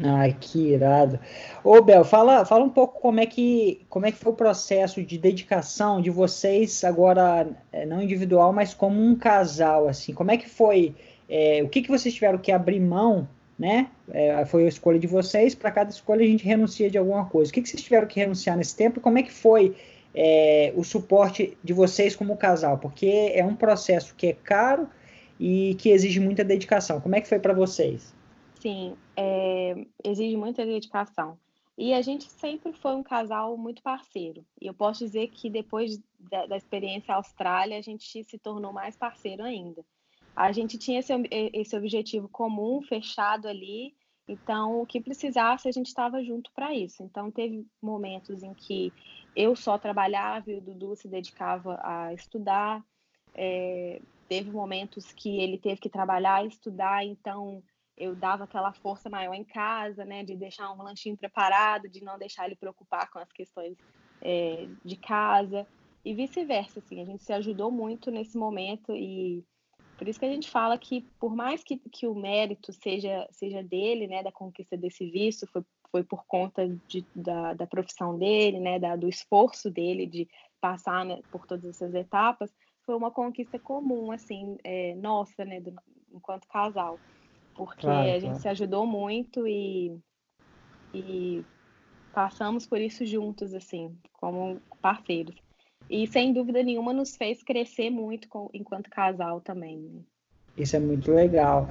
[0.00, 1.18] Ai, que irado.
[1.64, 5.02] Ô, Bel, fala, fala um pouco como é, que, como é que foi o processo
[5.02, 10.14] de dedicação de vocês, agora é, não individual, mas como um casal, assim.
[10.14, 10.94] Como é que foi,
[11.28, 13.88] é, o que, que vocês tiveram que abrir mão, né?
[14.12, 17.50] É, foi a escolha de vocês, para cada escolha a gente renuncia de alguma coisa.
[17.50, 19.00] O que, que vocês tiveram que renunciar nesse tempo?
[19.00, 19.74] Como é que foi
[20.14, 24.88] é, o suporte de vocês como casal, porque é um processo que é caro
[25.38, 27.00] e que exige muita dedicação.
[27.00, 28.14] Como é que foi para vocês?
[28.60, 31.38] Sim, é, exige muita dedicação.
[31.78, 34.44] E a gente sempre foi um casal muito parceiro.
[34.60, 38.96] E eu posso dizer que depois da, da experiência Austrália, a gente se tornou mais
[38.96, 39.82] parceiro ainda.
[40.36, 43.94] A gente tinha esse, esse objetivo comum, fechado ali,
[44.30, 47.02] então, o que precisasse, a gente estava junto para isso.
[47.02, 48.92] Então, teve momentos em que
[49.34, 52.84] eu só trabalhava e o Dudu se dedicava a estudar.
[53.34, 57.62] É, teve momentos que ele teve que trabalhar e estudar, então
[57.96, 62.18] eu dava aquela força maior em casa, né, de deixar um lanchinho preparado, de não
[62.18, 63.76] deixar ele preocupar com as questões
[64.22, 65.66] é, de casa
[66.04, 69.44] e vice-versa, assim, a gente se ajudou muito nesse momento e
[69.98, 73.62] por isso que a gente fala que por mais que, que o mérito seja seja
[73.62, 78.60] dele, né, da conquista desse visto, foi, foi por conta de, da, da profissão dele,
[78.60, 80.28] né, da, do esforço dele de
[80.60, 82.52] passar né, por todas essas etapas,
[82.84, 85.74] foi uma conquista comum, assim, é, nossa, né, do,
[86.12, 86.98] enquanto casal
[87.54, 88.40] porque claro, a gente claro.
[88.40, 89.94] se ajudou muito e,
[90.94, 91.44] e
[92.12, 95.36] passamos por isso juntos, assim, como parceiros.
[95.88, 99.78] E sem dúvida nenhuma nos fez crescer muito com, enquanto casal também.
[99.78, 100.00] Né?
[100.56, 101.68] Isso é muito legal.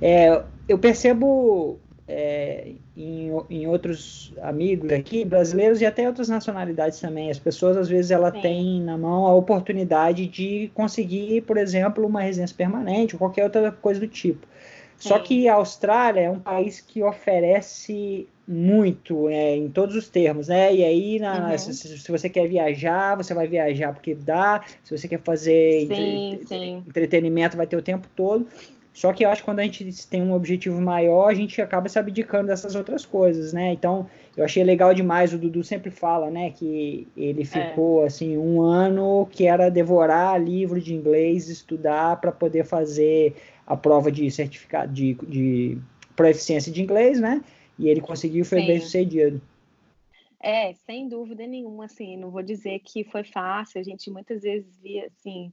[0.00, 7.30] É, eu percebo é, em, em outros amigos aqui, brasileiros e até outras nacionalidades também,
[7.30, 12.22] as pessoas às vezes ela têm na mão a oportunidade de conseguir, por exemplo, uma
[12.22, 14.46] residência permanente ou qualquer outra coisa do tipo.
[14.98, 20.46] Só que a Austrália é um país que oferece muito é, em todos os termos,
[20.46, 20.72] né?
[20.72, 21.58] E aí, na, uhum.
[21.58, 24.64] se, se, você quer viajar, você vai viajar porque dá.
[24.84, 26.84] Se você quer fazer sim, entre, sim.
[26.86, 28.46] entretenimento, vai ter o tempo todo.
[28.92, 31.88] Só que eu acho que quando a gente tem um objetivo maior, a gente acaba
[31.88, 33.72] se abdicando dessas outras coisas, né?
[33.72, 37.44] Então, eu achei legal demais, o Dudu sempre fala, né, que ele é.
[37.44, 38.06] ficou, é.
[38.06, 43.34] assim, um ano que era devorar livro de inglês, estudar para poder fazer
[43.66, 45.78] a prova de certificado de, de
[46.14, 47.42] proficiência de inglês, né?
[47.78, 48.66] E ele conseguiu, foi Sim.
[48.66, 49.40] bem sucedido.
[50.38, 54.76] É, sem dúvida nenhuma, assim, não vou dizer que foi fácil, a gente muitas vezes
[54.80, 55.52] via, assim,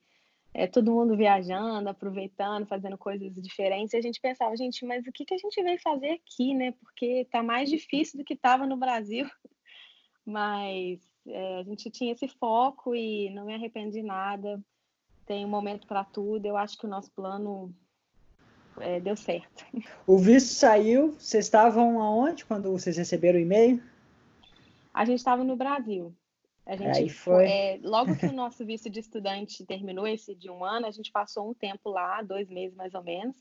[0.60, 5.12] é, todo mundo viajando, aproveitando, fazendo coisas diferentes, e a gente pensava, gente, mas o
[5.12, 6.74] que, que a gente veio fazer aqui, né?
[6.74, 9.26] Porque tá mais difícil do que estava no Brasil.
[10.26, 14.62] Mas é, a gente tinha esse foco e não me arrependo de nada.
[15.26, 16.46] Tem um momento para tudo.
[16.46, 17.74] Eu acho que o nosso plano
[18.80, 19.66] é, deu certo.
[20.06, 23.82] O visto saiu, vocês estavam aonde quando vocês receberam o e-mail?
[24.94, 26.14] A gente estava no Brasil.
[26.70, 27.48] A gente Aí foi.
[27.48, 31.12] É, logo que o nosso visto de estudante terminou, esse de um ano, a gente
[31.12, 33.36] passou um tempo lá, dois meses mais ou menos.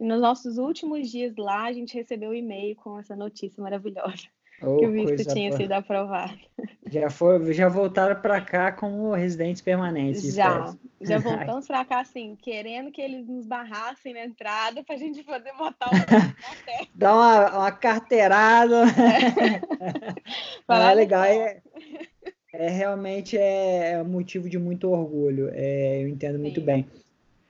[0.00, 3.62] E nos nossos últimos dias lá, a gente recebeu o um e-mail com essa notícia
[3.62, 4.28] maravilhosa.
[4.62, 6.38] Oh, que o visto tinha sido aprovado.
[6.86, 10.34] Já, foi, já voltaram para cá como residentes permanentes.
[10.34, 14.98] Já, já voltamos para cá, assim, querendo que eles nos barrassem na entrada para a
[14.98, 15.90] gente poder botar o
[16.94, 18.84] Dar uma, uma carteirada.
[18.84, 19.60] É.
[20.68, 21.24] ah, legal.
[21.24, 21.62] É,
[22.52, 25.50] é, realmente é, é motivo de muito orgulho.
[25.52, 26.42] É, eu entendo Sim.
[26.42, 26.86] muito bem.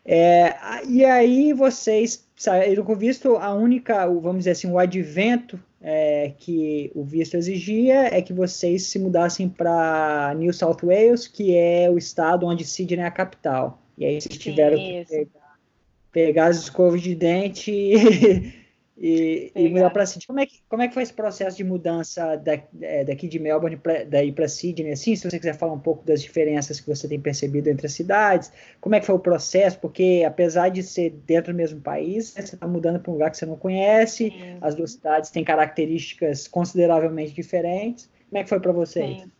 [0.04, 0.54] É,
[0.88, 6.90] e aí vocês saíram com visto, a única, vamos dizer assim, o advento é, que
[6.94, 11.96] o visto exigia é que vocês se mudassem para New South Wales, que é o
[11.96, 13.82] estado onde Sydney é a capital.
[13.96, 15.58] E aí vocês tiveram que pegar,
[16.10, 18.59] pegar as escovas de dente e,
[19.00, 20.26] e, e mudar para Sydney.
[20.26, 23.38] Como é, que, como é que foi esse processo de mudança da, é, daqui de
[23.38, 24.92] Melbourne pra, daí para Sydney?
[24.92, 27.94] Assim, se você quiser falar um pouco das diferenças que você tem percebido entre as
[27.94, 29.78] cidades, como é que foi o processo?
[29.78, 33.30] Porque apesar de ser dentro do mesmo país, né, você está mudando para um lugar
[33.30, 34.58] que você não conhece, Sim.
[34.60, 38.10] as duas cidades têm características consideravelmente diferentes.
[38.28, 39.22] Como é que foi para vocês?
[39.22, 39.30] Sim.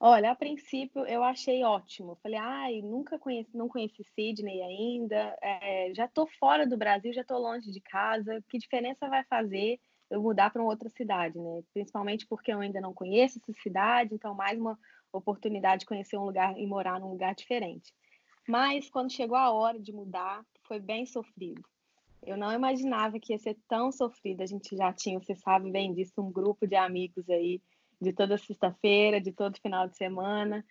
[0.00, 2.16] Olha, a princípio eu achei ótimo.
[2.22, 7.22] Falei, ai, nunca conheci, não conheci Sydney ainda, é, já estou fora do Brasil, já
[7.22, 8.42] estou longe de casa.
[8.48, 11.62] Que diferença vai fazer eu mudar para uma outra cidade, né?
[11.74, 14.78] Principalmente porque eu ainda não conheço essa cidade, então mais uma
[15.12, 17.92] oportunidade de conhecer um lugar e morar num lugar diferente.
[18.46, 21.62] Mas quando chegou a hora de mudar, foi bem sofrido.
[22.24, 24.42] Eu não imaginava que ia ser tão sofrido.
[24.42, 27.60] A gente já tinha, você sabe bem disso, um grupo de amigos aí
[28.00, 30.64] de toda sexta-feira, de todo final de semana.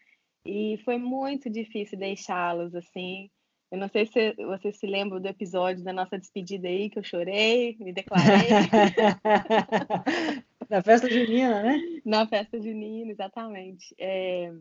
[0.45, 3.29] E foi muito difícil deixá-los assim.
[3.69, 7.03] Eu não sei se você se lembra do episódio da nossa despedida aí, que eu
[7.03, 8.47] chorei, me declarei.
[10.69, 11.79] Na festa junina, né?
[12.05, 13.93] Na festa junina, exatamente.
[13.97, 14.53] É...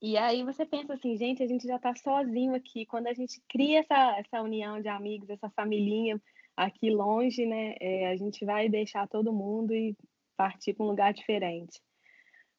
[0.00, 2.86] E aí você pensa assim, gente, a gente já está sozinho aqui.
[2.86, 6.20] Quando a gente cria essa, essa união de amigos, essa familhinha
[6.56, 7.74] aqui longe, né?
[7.80, 9.96] É, a gente vai deixar todo mundo e
[10.38, 11.82] partir para um lugar diferente.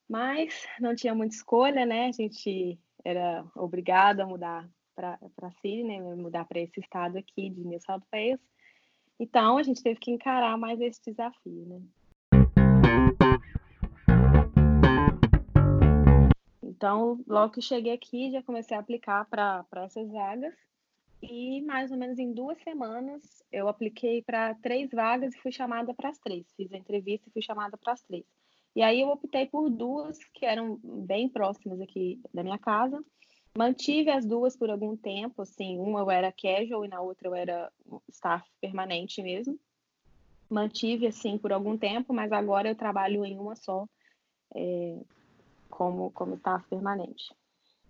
[0.07, 2.07] Mas não tinha muita escolha, né?
[2.07, 5.17] A gente era obrigado a mudar para
[5.61, 8.41] Sydney, né, mudar para esse estado aqui de New South Wales.
[9.17, 11.81] Então, a gente teve que encarar mais esse desafio, né?
[16.61, 20.53] Então, logo que cheguei aqui, já comecei a aplicar para essas vagas.
[21.31, 25.93] E mais ou menos em duas semanas eu apliquei para três vagas e fui chamada
[25.93, 26.51] para as três.
[26.57, 28.25] Fiz a entrevista e fui chamada para as três.
[28.75, 33.03] E aí eu optei por duas que eram bem próximas aqui da minha casa.
[33.55, 37.35] Mantive as duas por algum tempo, assim, uma eu era casual e na outra eu
[37.35, 37.71] era
[38.09, 39.59] staff permanente mesmo.
[40.49, 43.87] Mantive assim por algum tempo, mas agora eu trabalho em uma só,
[44.55, 44.99] é,
[45.69, 47.31] como, como staff permanente.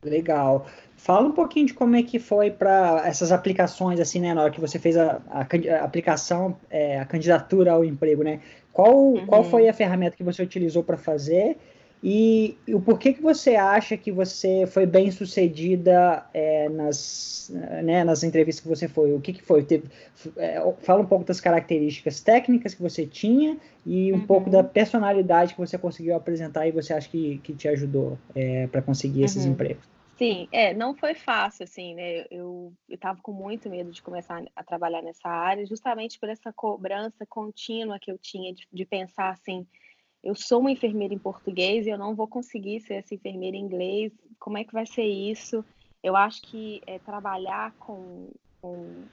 [0.04, 0.66] Legal.
[0.96, 4.52] Fala um pouquinho de como é que foi para essas aplicações, assim, né, na hora
[4.52, 8.40] que você fez a, a, a aplicação, é, a candidatura ao emprego, né?
[8.72, 9.26] Qual, uhum.
[9.26, 11.58] qual foi a ferramenta que você utilizou para fazer
[12.02, 17.52] e, e, o porquê que você acha que você foi bem sucedida é, nas,
[17.84, 19.14] né, nas entrevistas que você foi?
[19.14, 19.64] O que, que foi?
[19.64, 19.90] Teve,
[20.38, 24.26] é, fala um pouco das características técnicas que você tinha e um uhum.
[24.26, 28.68] pouco da personalidade que você conseguiu apresentar e você acha que, que te ajudou é,
[28.68, 29.52] para conseguir esses uhum.
[29.52, 29.84] empregos.
[30.18, 32.26] Sim, é, não foi fácil, assim, né?
[32.30, 37.26] Eu estava com muito medo de começar a trabalhar nessa área, justamente por essa cobrança
[37.26, 39.66] contínua que eu tinha de, de pensar assim
[40.24, 43.62] eu sou uma enfermeira em português e eu não vou conseguir ser essa enfermeira em
[43.62, 45.64] inglês, como é que vai ser isso?
[46.04, 48.30] Eu acho que é, trabalhar com,
[48.62, 49.04] com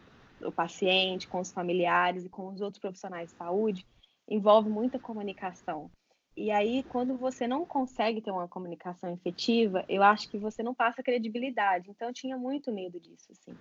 [0.43, 3.87] o paciente, com os familiares e com os outros profissionais de saúde
[4.29, 5.91] envolve muita comunicação.
[6.37, 10.75] E aí, quando você não consegue ter uma comunicação efetiva, eu acho que você não
[10.75, 11.89] passa credibilidade.
[11.89, 13.57] Então, eu tinha muito medo disso, assim.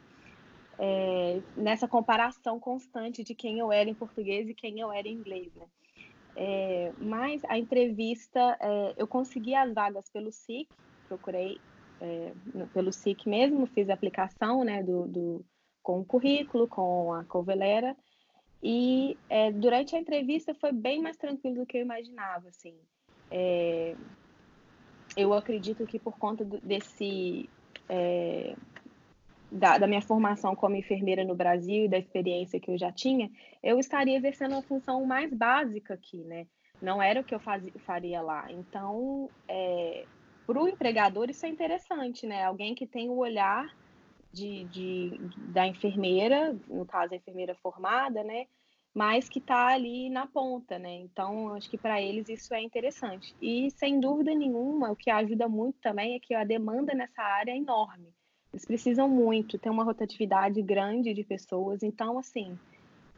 [0.77, 5.13] É, nessa comparação constante de quem eu era em português e quem eu era em
[5.13, 5.67] inglês, né?
[6.35, 10.67] É, mas a entrevista, é, eu consegui as vagas pelo SIC,
[11.07, 11.59] procurei
[12.01, 12.33] é,
[12.73, 15.45] pelo SIC mesmo, fiz a aplicação né, do, do,
[15.81, 17.95] com o currículo, com a Covelera,
[18.61, 22.75] e é, durante a entrevista foi bem mais tranquilo do que eu imaginava, assim.
[23.31, 23.95] É,
[25.15, 27.49] eu acredito que por conta desse
[27.87, 28.55] é,
[29.55, 33.31] da, da, minha formação como enfermeira no Brasil e da experiência que eu já tinha,
[33.63, 36.45] eu estaria exercendo uma função mais básica aqui, né?
[36.81, 38.51] Não era o que eu fazia, faria lá.
[38.51, 40.05] Então, é,
[40.45, 42.43] para o empregador, isso é interessante, né?
[42.43, 43.73] Alguém que tem o olhar
[44.33, 45.17] de, de,
[45.53, 48.47] da enfermeira, no caso, a enfermeira formada, né?
[48.93, 50.95] Mas que está ali na ponta, né?
[50.95, 53.33] Então, acho que para eles isso é interessante.
[53.41, 57.51] E, sem dúvida nenhuma, o que ajuda muito também é que a demanda nessa área
[57.51, 58.13] é enorme.
[58.55, 62.57] Eles precisam muito, tem uma rotatividade grande de pessoas, então, assim,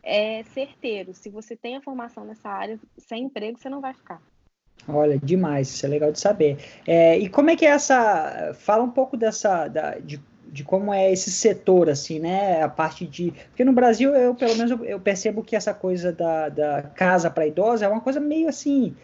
[0.01, 1.13] é certeiro.
[1.13, 4.19] Se você tem a formação nessa área, sem emprego, você não vai ficar.
[4.87, 6.57] Olha, demais, isso é legal de saber.
[6.87, 8.55] É, e como é que é essa.
[8.55, 9.67] Fala um pouco dessa.
[9.67, 12.63] Da, de, de como é esse setor, assim, né?
[12.63, 13.31] A parte de.
[13.49, 17.45] Porque no Brasil, eu, pelo menos, eu percebo que essa coisa da, da casa para
[17.45, 18.95] idosa é uma coisa meio assim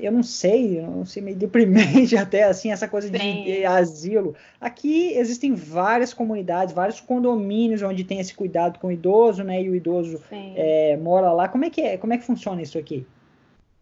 [0.00, 4.34] eu não sei, eu não sei, meio deprimente até, assim, essa coisa de, de, asilo.
[4.60, 9.70] Aqui existem várias comunidades, vários condomínios onde tem esse cuidado com o idoso, né, e
[9.70, 11.48] o idoso é, mora lá.
[11.48, 13.06] Como é que é, como é que funciona isso aqui?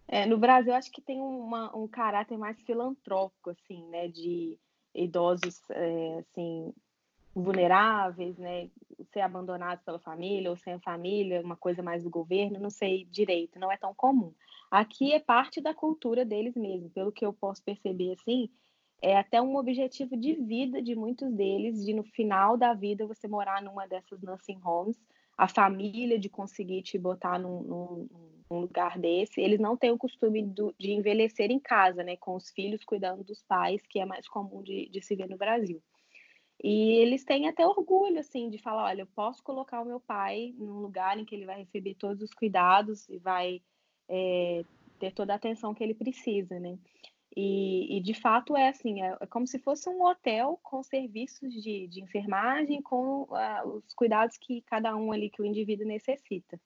[0.07, 4.57] É, no Brasil, acho que tem uma, um caráter mais filantrópico, assim, né, de
[4.93, 6.73] idosos, é, assim,
[7.33, 8.69] vulneráveis, né,
[9.11, 13.05] ser abandonados pela família ou sem a família, uma coisa mais do governo, não sei
[13.05, 14.33] direito, não é tão comum.
[14.69, 18.49] Aqui é parte da cultura deles mesmo, pelo que eu posso perceber assim,
[19.01, 23.27] é até um objetivo de vida de muitos deles, de no final da vida você
[23.27, 25.01] morar numa dessas nursing homes,
[25.37, 28.07] a família de conseguir te botar num, num,
[28.49, 32.35] num lugar desse, eles não têm o costume do, de envelhecer em casa, né, com
[32.35, 35.81] os filhos cuidando dos pais, que é mais comum de, de se ver no Brasil.
[36.63, 40.53] E eles têm até orgulho, assim, de falar, olha, eu posso colocar o meu pai
[40.57, 43.61] num lugar em que ele vai receber todos os cuidados e vai
[44.07, 44.63] é,
[44.99, 46.77] ter toda a atenção que ele precisa, né?
[47.35, 51.51] E, e de fato é assim, é, é, como se fosse um hotel com serviços
[51.63, 56.59] de, de enfermagem, com uh, os cuidados que cada um ali que o indivíduo necessita.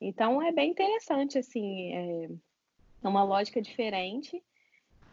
[0.00, 2.30] Então é bem interessante, assim, é,
[3.04, 4.42] é uma lógica diferente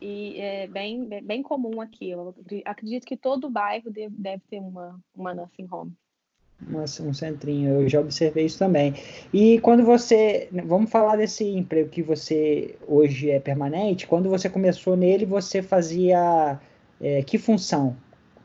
[0.02, 2.10] e é bem, bem comum aqui.
[2.10, 2.36] Eu
[2.66, 5.96] acredito que todo bairro deve, deve ter uma, uma nursing home
[7.02, 8.94] um centrinho, eu já observei isso também.
[9.32, 14.96] E quando você, vamos falar desse emprego que você hoje é permanente, quando você começou
[14.96, 16.60] nele, você fazia
[17.00, 17.96] é, que função?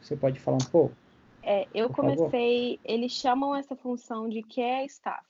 [0.00, 0.94] Você pode falar um pouco?
[1.42, 2.80] É, eu comecei, favor?
[2.84, 5.24] eles chamam essa função de care staff,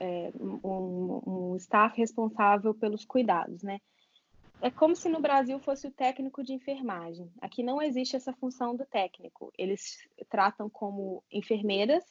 [0.00, 1.20] é, um,
[1.52, 3.78] um staff responsável pelos cuidados, né?
[4.62, 7.32] É como se no Brasil fosse o técnico de enfermagem.
[7.40, 9.50] Aqui não existe essa função do técnico.
[9.56, 12.04] Eles tratam como enfermeiras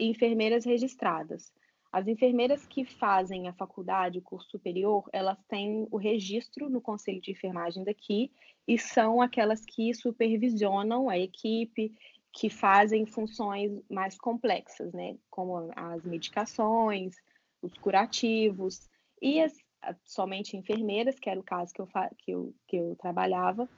[0.00, 1.52] e enfermeiras registradas.
[1.92, 7.20] As enfermeiras que fazem a faculdade, o curso superior, elas têm o registro no Conselho
[7.20, 8.32] de Enfermagem daqui
[8.66, 11.94] e são aquelas que supervisionam a equipe,
[12.32, 15.16] que fazem funções mais complexas, né?
[15.30, 17.14] Como as medicações,
[17.62, 18.88] os curativos
[19.22, 19.63] e as
[20.04, 23.68] somente enfermeiras, que era o caso que eu, que eu, que eu trabalhava,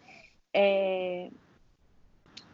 [0.53, 1.31] é,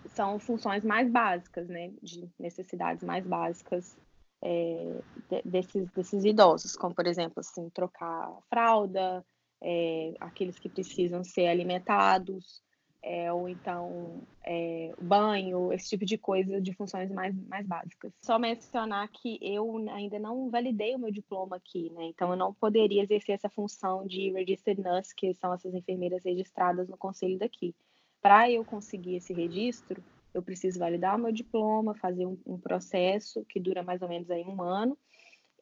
[0.08, 3.96] são funções mais básicas, né, de necessidades mais básicas
[4.42, 5.00] é,
[5.44, 9.24] desses, desses idosos, como, por exemplo, assim, trocar fralda,
[9.60, 12.62] é, aqueles que precisam ser alimentados,
[13.02, 18.12] é, ou então é, banho, esse tipo de coisa, de funções mais, mais básicas.
[18.22, 22.04] Só mencionar que eu ainda não validei o meu diploma aqui, né?
[22.04, 26.88] Então eu não poderia exercer essa função de registered nurse, que são essas enfermeiras registradas
[26.88, 27.74] no conselho daqui.
[28.20, 33.44] Para eu conseguir esse registro, eu preciso validar o meu diploma, fazer um, um processo
[33.46, 34.96] que dura mais ou menos aí um ano,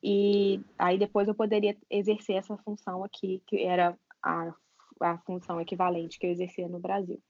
[0.02, 4.54] e aí depois eu poderia exercer essa função aqui, que era a,
[5.00, 7.20] a função equivalente que eu exercia no Brasil.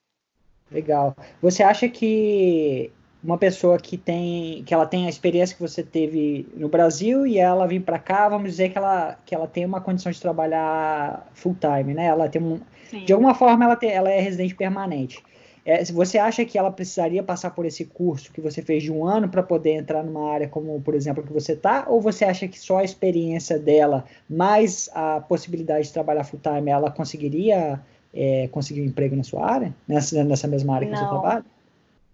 [0.71, 1.17] Legal.
[1.43, 2.93] Você acha que
[3.23, 7.39] uma pessoa que tem que ela tem a experiência que você teve no Brasil e
[7.39, 11.29] ela vir para cá, vamos dizer que ela que ela tem uma condição de trabalhar
[11.35, 12.07] full time, né?
[12.07, 12.61] Ela tem um,
[13.05, 15.23] de alguma forma ela tem, ela é residente permanente.
[15.65, 19.05] É, você acha que ela precisaria passar por esse curso que você fez de um
[19.05, 21.85] ano para poder entrar numa área como, por exemplo, que você está?
[21.87, 26.71] Ou você acha que só a experiência dela, mais a possibilidade de trabalhar full time,
[26.71, 27.79] ela conseguiria
[28.13, 31.45] é, conseguir um emprego na sua área, nessa, nessa mesma área que não, você trabalha?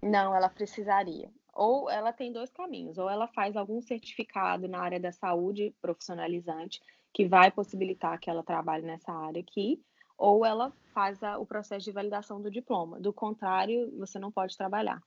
[0.03, 1.31] Não, ela precisaria.
[1.55, 6.81] Ou ela tem dois caminhos, ou ela faz algum certificado na área da saúde profissionalizante,
[7.15, 9.81] que vai possibilitar que ela trabalhe nessa área aqui,
[10.19, 13.01] ou ela faz a, o processo de validação do diploma.
[13.01, 15.03] Do contrário, você não pode trabalhar.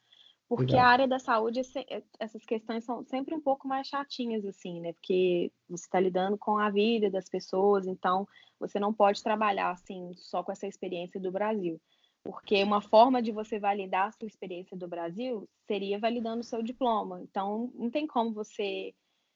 [0.49, 4.81] Porque a área da saúde, é, essas questões são sempre um pouco mais chatinhas, assim,
[4.81, 4.93] né?
[4.93, 8.27] Porque você está lidando com a vida das pessoas, então
[8.59, 11.79] você não pode trabalhar, assim, só com essa experiência do Brasil.
[12.23, 16.63] Porque uma forma de você validar a sua experiência do Brasil seria validando o seu
[16.63, 17.21] diploma.
[17.21, 18.91] Então, não tem como você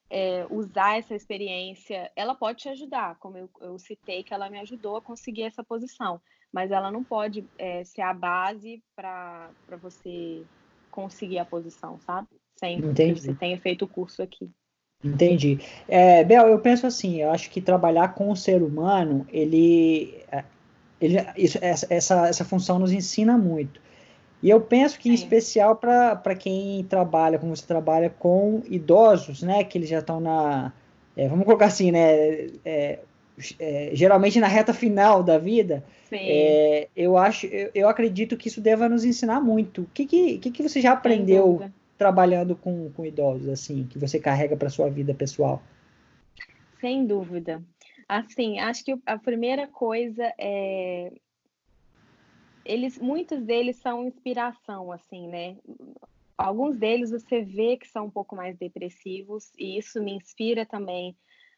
[0.09, 2.11] é, usar essa experiência.
[2.15, 5.63] Ela pode te ajudar, como eu, eu, citei, que ela me ajudou a conseguir essa
[5.63, 6.19] posição,
[6.51, 10.43] mas ela não pode é, ser a base para você
[10.93, 12.27] conseguir a posição, sabe?
[12.59, 13.15] Sem Entendi.
[13.15, 14.49] que você tenha feito o curso aqui.
[15.03, 15.59] Entendi.
[15.87, 20.43] É, Bel, eu penso assim, eu acho que trabalhar com o ser humano, ele, é,
[21.01, 23.81] ele isso, essa, essa, função nos ensina muito.
[24.41, 29.63] E eu penso que, em especial, para quem trabalha, como você trabalha com idosos, né,
[29.63, 30.71] que eles já estão na.
[31.15, 32.47] É, vamos colocar assim, né?
[32.63, 32.99] É,
[33.59, 38.61] é, geralmente na reta final da vida, é, eu acho, eu, eu, acredito que isso
[38.61, 39.81] deva nos ensinar muito.
[39.81, 41.63] O que, que, que, que você já aprendeu
[41.97, 45.61] trabalhando com, com idosos, assim, que você carrega para sua vida pessoal?
[46.79, 47.63] Sem dúvida.
[48.07, 51.11] Assim, acho que a primeira coisa é
[52.65, 55.57] eles, muitos deles são inspiração, assim, né?
[56.37, 61.15] Alguns deles você vê que são um pouco mais depressivos e isso me inspira também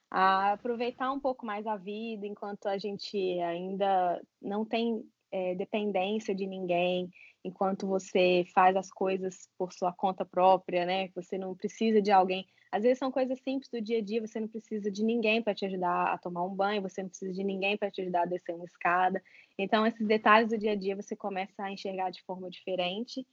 [0.09, 6.33] a aproveitar um pouco mais a vida enquanto a gente ainda não tem é, dependência
[6.33, 7.09] de ninguém,
[7.43, 11.09] enquanto você faz as coisas por sua conta própria, né?
[11.15, 12.45] Você não precisa de alguém.
[12.71, 15.53] Às vezes são coisas simples do dia a dia, você não precisa de ninguém para
[15.53, 18.25] te ajudar a tomar um banho, você não precisa de ninguém para te ajudar a
[18.25, 19.21] descer uma escada.
[19.57, 23.25] Então, esses detalhes do dia a dia você começa a enxergar de forma diferente.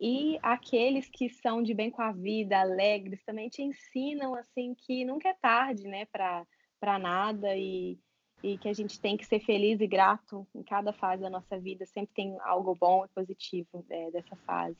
[0.00, 5.04] E aqueles que são de bem com a vida, alegres, também te ensinam assim que
[5.04, 7.98] nunca é tarde, né, para nada e,
[8.42, 11.58] e que a gente tem que ser feliz e grato em cada fase da nossa
[11.58, 14.78] vida, sempre tem algo bom e positivo é, dessa fase.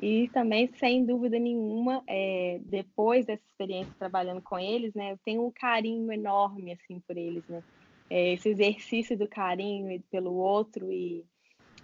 [0.00, 5.46] E também, sem dúvida nenhuma, é, depois dessa experiência trabalhando com eles, né, eu tenho
[5.46, 7.62] um carinho enorme assim por eles, né?
[8.10, 11.24] É, esse exercício do carinho pelo outro e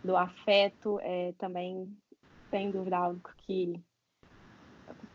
[0.02, 1.88] do afeto é, também
[2.54, 3.74] sem dúvida, algo que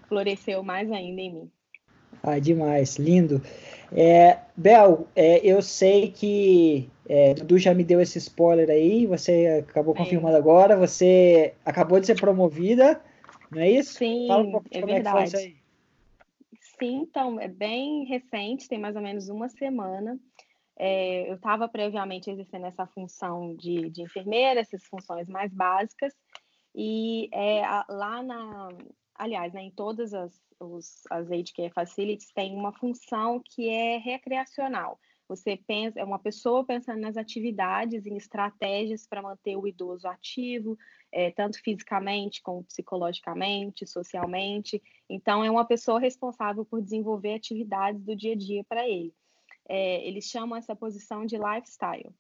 [0.10, 1.52] floresceu mais ainda em mim.
[2.22, 3.42] Ah, demais, lindo.
[3.94, 9.64] É, Bel, é, eu sei que é, Dudu já me deu esse spoiler aí, você
[9.66, 13.02] acabou confirmando agora, você acabou de ser promovida,
[13.50, 14.00] não é isso?
[14.00, 15.18] Sim, Fala um pouco é como verdade.
[15.18, 15.58] É que foi isso aí.
[16.78, 20.20] Sim, então, é bem recente, tem mais ou menos uma semana.
[20.78, 26.14] É, eu estava previamente exercendo essa função de, de enfermeira, essas funções mais básicas,
[26.76, 28.70] e é, lá na,
[29.16, 33.98] aliás, né, em todas as, os, as aged care facilities tem uma função que é
[33.98, 35.00] recreacional.
[35.28, 40.76] Você pensa, é uma pessoa pensando nas atividades, em estratégias para manter o idoso ativo,
[41.12, 44.82] é, tanto fisicamente como psicologicamente, socialmente.
[45.08, 49.14] Então, é uma pessoa responsável por desenvolver atividades do dia a dia para ele.
[49.68, 52.12] É, eles chamam essa posição de lifestyle.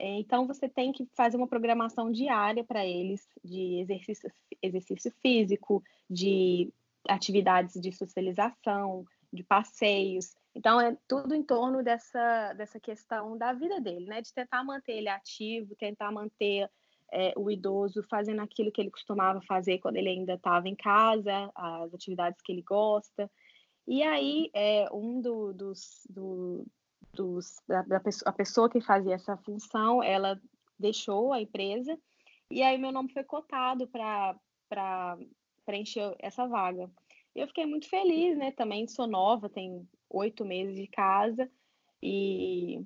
[0.00, 4.32] É, então, você tem que fazer uma programação diária para eles de exercício,
[4.62, 6.72] exercício físico, de
[7.06, 10.34] atividades de socialização, de passeios.
[10.54, 14.22] Então, é tudo em torno dessa, dessa questão da vida dele, né?
[14.22, 16.70] De tentar manter ele ativo, tentar manter
[17.12, 21.52] é, o idoso fazendo aquilo que ele costumava fazer quando ele ainda estava em casa,
[21.54, 23.30] as atividades que ele gosta.
[23.86, 26.66] E aí, é, um do, dos, do,
[27.12, 30.40] dos, da, da a pessoa que fazia essa função, ela
[30.78, 31.98] deixou a empresa
[32.50, 35.18] e aí meu nome foi cotado para
[35.64, 36.90] preencher essa vaga.
[37.34, 38.50] Eu fiquei muito feliz, né?
[38.50, 41.48] Também sou nova, tenho oito meses de casa
[42.02, 42.84] e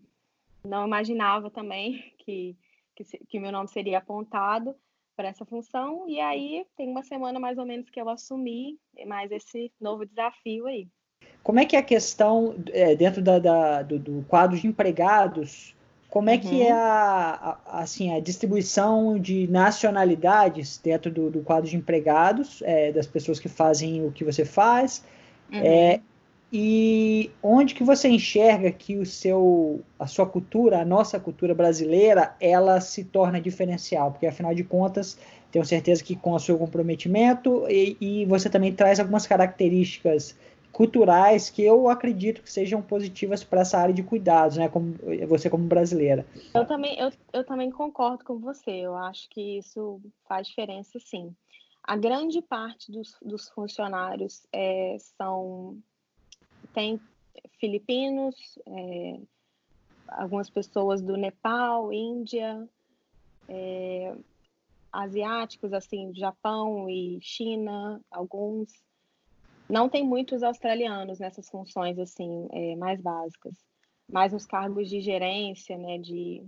[0.63, 2.57] não imaginava também que,
[2.95, 4.77] que, que meu nome seria apontado
[5.17, 6.07] para essa função.
[6.09, 10.67] E aí tem uma semana mais ou menos que eu assumi mais esse novo desafio
[10.67, 10.89] aí.
[11.45, 15.75] Como é que é a questão é, dentro da, da do, do, quadro de empregados?
[16.09, 16.41] Como é uhum.
[16.41, 22.63] que é a, a, assim, a distribuição de nacionalidades dentro do, do quadro de empregados,
[22.65, 25.05] é, das pessoas que fazem o que você faz?
[25.53, 25.61] Uhum.
[25.63, 26.01] É,
[26.51, 32.35] e onde que você enxerga que o seu, a sua cultura, a nossa cultura brasileira,
[32.41, 34.13] ela se torna diferencial?
[34.13, 35.19] Porque afinal de contas,
[35.53, 40.37] tenho certeza que com o seu comprometimento e, e você também traz algumas características
[40.75, 44.69] culturais que eu acredito que sejam positivas para essa área de cuidados, né?
[44.69, 44.97] Como
[45.29, 46.27] você como brasileira.
[46.53, 48.73] Eu também, eu, eu também concordo com você.
[48.73, 51.35] Eu acho que isso faz diferença, sim.
[51.83, 55.79] A grande parte dos, dos funcionários é, são
[56.73, 57.01] tem
[57.61, 58.35] filipinos,
[58.67, 59.21] é,
[60.09, 62.69] algumas pessoas do Nepal, Índia,
[63.49, 64.17] é,
[64.91, 68.73] asiáticos, assim, Japão e China, alguns
[69.69, 73.55] não tem muitos australianos nessas funções assim é, mais básicas,
[74.11, 76.43] mais nos cargos de gerência, né, de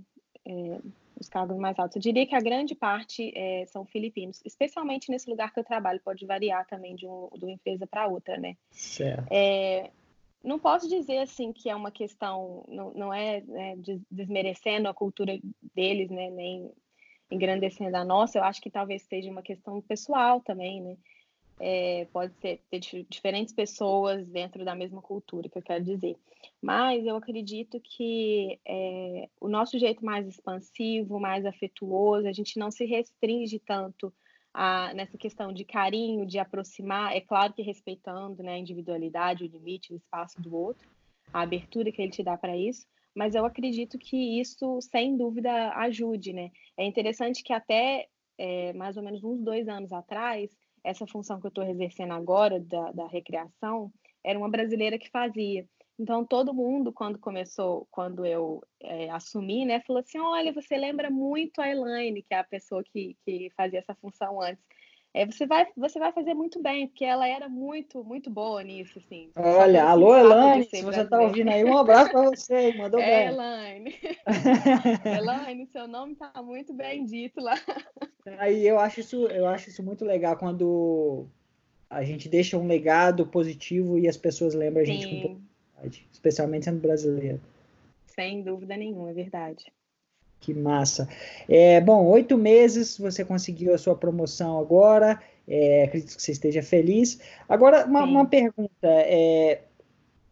[0.44, 0.78] é,
[1.18, 1.96] os cargos mais altos.
[1.96, 6.00] Eu diria que a grande parte é, são filipinos, especialmente nesse lugar que eu trabalho,
[6.04, 8.56] pode variar também de, um, de uma empresa para outra, né?
[8.70, 9.26] Certo.
[9.30, 9.90] É,
[10.44, 13.76] não posso dizer assim que é uma questão, não, não é né,
[14.10, 15.38] desmerecendo a cultura
[15.74, 16.70] deles, né, nem
[17.30, 18.38] engrandecendo a nossa.
[18.38, 20.96] Eu acho que talvez seja uma questão pessoal também, né?
[21.58, 26.16] É, pode ser, ter diferentes pessoas dentro da mesma cultura, que eu quero dizer.
[26.60, 32.70] Mas eu acredito que é, o nosso jeito mais expansivo, mais afetuoso, a gente não
[32.70, 34.12] se restringe tanto
[34.52, 39.48] a, nessa questão de carinho, de aproximar, é claro que respeitando né, a individualidade, o
[39.48, 40.88] limite, o espaço do outro,
[41.32, 45.70] a abertura que ele te dá para isso, mas eu acredito que isso, sem dúvida,
[45.76, 46.50] ajude, né?
[46.76, 50.50] É interessante que até é, mais ou menos uns dois anos atrás,
[50.86, 53.92] essa função que eu estou exercendo agora, da, da recreação,
[54.24, 55.66] era uma brasileira que fazia.
[55.98, 61.10] Então, todo mundo, quando começou, quando eu é, assumi, né, falou assim: olha, você lembra
[61.10, 64.62] muito a Elaine, que é a pessoa que, que fazia essa função antes.
[65.14, 68.98] É, você, vai, você vai fazer muito bem, porque ela era muito, muito boa nisso,
[68.98, 69.30] assim.
[69.34, 73.28] Olha, alô, Elaine, se você está ouvindo aí, um abraço para você, mandou é, bem.
[73.28, 73.94] Elaine.
[75.18, 77.54] Elaine, seu nome está muito bem dito lá.
[78.38, 81.26] Aí eu acho isso, eu acho isso muito legal quando
[81.88, 85.22] a gente deixa um legado positivo e as pessoas lembram a gente Sim.
[85.22, 85.40] com
[85.76, 87.40] possibilidade, especialmente sendo brasileiro.
[88.06, 89.72] Sem dúvida nenhuma, é verdade.
[90.40, 91.08] Que massa.
[91.48, 95.20] É, bom, oito meses você conseguiu a sua promoção agora.
[95.48, 97.20] É, acredito que você esteja feliz.
[97.48, 98.70] Agora, uma, uma pergunta.
[98.82, 99.62] É,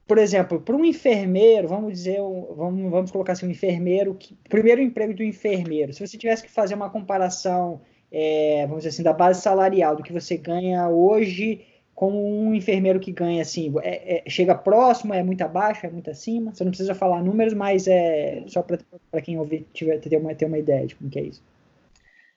[0.07, 2.19] por exemplo, para um enfermeiro, vamos dizer,
[2.57, 6.51] vamos, vamos colocar assim, um enfermeiro, que, primeiro emprego do enfermeiro, se você tivesse que
[6.51, 7.81] fazer uma comparação,
[8.13, 12.99] é, vamos dizer assim, da base salarial, do que você ganha hoje como um enfermeiro
[12.99, 16.53] que ganha assim, é, é, chega próximo, é muito abaixo, é muito acima.
[16.53, 20.47] Você não precisa falar números, mas é só para quem ouvir tiver, ter, uma, ter
[20.47, 21.43] uma ideia de como que é isso.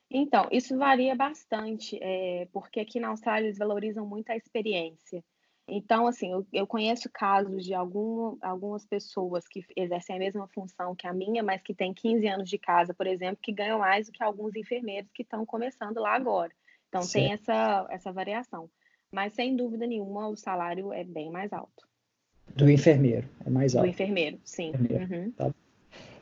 [0.09, 5.23] Então, isso varia bastante, é, porque aqui na Austrália eles valorizam muito a experiência.
[5.67, 10.95] Então, assim, eu, eu conheço casos de algum, algumas pessoas que exercem a mesma função
[10.95, 14.07] que a minha, mas que têm 15 anos de casa, por exemplo, que ganham mais
[14.07, 16.51] do que alguns enfermeiros que estão começando lá agora.
[16.87, 17.13] Então, certo.
[17.13, 18.69] tem essa, essa variação.
[19.11, 21.85] Mas, sem dúvida nenhuma, o salário é bem mais alto.
[22.55, 23.85] Do enfermeiro, é mais alto.
[23.85, 24.69] Do enfermeiro, sim.
[24.69, 25.13] Enfermeiro.
[25.13, 25.31] Uhum.
[25.31, 25.53] Tá.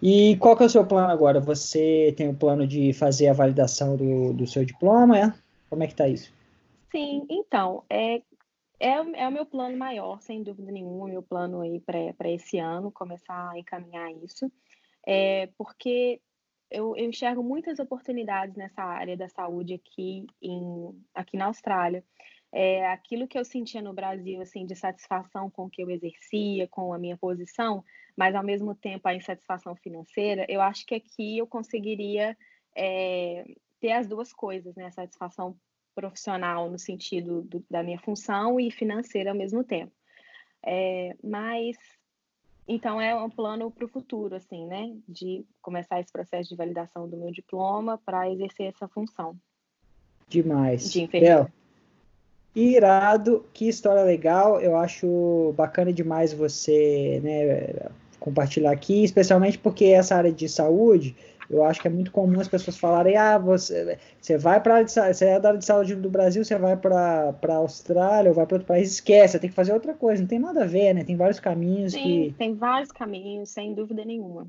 [0.02, 1.40] E qual que é o seu plano agora?
[1.40, 5.34] Você tem o plano de fazer a validação do, do seu diploma, é?
[5.70, 6.34] Como é que está isso?
[6.92, 8.22] Sim, então, é,
[8.80, 12.92] É, é o meu plano maior, sem dúvida nenhuma, meu plano aí para esse ano,
[12.92, 14.52] começar a encaminhar isso,
[15.06, 16.22] é, porque
[16.70, 22.04] eu, eu enxergo muitas oportunidades nessa área da saúde aqui, em, aqui na Austrália.
[22.52, 26.68] É, aquilo que eu sentia no Brasil, assim, de satisfação com o que eu exercia,
[26.70, 27.84] com a minha posição,
[28.16, 32.38] mas ao mesmo tempo a insatisfação financeira, eu acho que aqui eu conseguiria
[32.76, 33.46] é,
[33.80, 34.86] ter as duas coisas, né?
[34.86, 35.58] A satisfação
[35.96, 39.92] profissional no sentido do, da minha função e financeira ao mesmo tempo.
[40.64, 41.78] É, mas
[42.68, 44.92] então é um plano para o futuro, assim, né?
[45.08, 49.38] De começar esse processo de validação do meu diploma para exercer essa função.
[50.28, 50.92] Demais.
[50.92, 51.52] De enfermeira.
[52.56, 54.60] Irado, que história legal.
[54.60, 61.16] Eu acho bacana demais você né, compartilhar aqui, especialmente porque essa área de saúde
[61.50, 65.26] eu acho que é muito comum as pessoas falarem: ah, você, você vai para você
[65.26, 68.56] é da área de saúde do Brasil, você vai para a Austrália ou vai para
[68.56, 70.22] outro país, esquece, você tem que fazer outra coisa.
[70.22, 71.04] Não tem nada a ver, né?
[71.04, 72.36] Tem vários caminhos Sim, que.
[72.38, 74.48] Tem vários caminhos, sem dúvida nenhuma.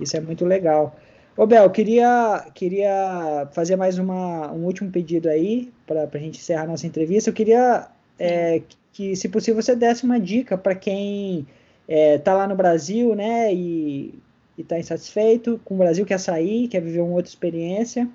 [0.00, 0.96] Isso é muito legal.
[1.36, 6.66] Ô, Bel, queria, queria fazer mais uma, um último pedido aí, para a gente encerrar
[6.66, 7.30] nossa entrevista.
[7.30, 7.88] Eu queria
[8.18, 11.46] é, que, se possível, você desse uma dica para quem
[11.86, 14.18] está é, tá lá no Brasil, né, e
[14.58, 18.04] e está insatisfeito com o Brasil, quer sair, quer viver uma outra experiência.
[18.04, 18.10] O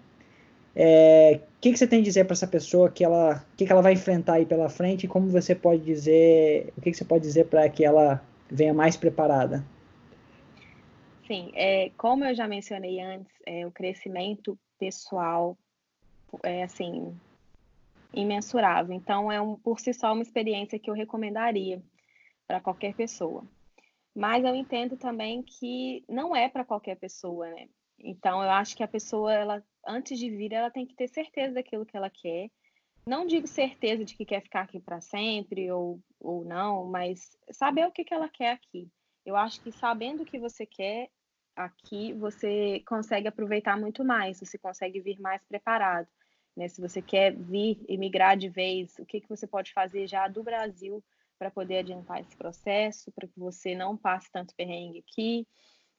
[0.76, 3.82] é, que, que você tem a dizer para essa pessoa que ela, que, que ela
[3.82, 7.24] vai enfrentar aí pela frente e como você pode dizer, o que, que você pode
[7.24, 8.22] dizer para que ela
[8.52, 9.64] venha mais preparada?
[11.26, 15.58] Sim, é, como eu já mencionei antes, é, o crescimento pessoal
[16.44, 17.16] é assim
[18.14, 18.94] imensurável.
[18.94, 21.82] Então é um, por si só uma experiência que eu recomendaria
[22.46, 23.46] para qualquer pessoa.
[24.16, 27.68] Mas eu entendo também que não é para qualquer pessoa, né?
[28.00, 31.56] Então eu acho que a pessoa, ela antes de vir, ela tem que ter certeza
[31.56, 32.50] daquilo que ela quer.
[33.06, 37.86] Não digo certeza de que quer ficar aqui para sempre ou, ou não, mas saber
[37.86, 38.90] o que, que ela quer aqui.
[39.26, 41.10] Eu acho que sabendo o que você quer
[41.56, 46.08] aqui, você consegue aproveitar muito mais, você consegue vir mais preparado.
[46.56, 46.68] Né?
[46.68, 50.28] Se você quer vir e migrar de vez, o que, que você pode fazer já
[50.28, 51.04] do Brasil
[51.44, 55.46] para poder adiantar esse processo, para que você não passe tanto perrengue aqui.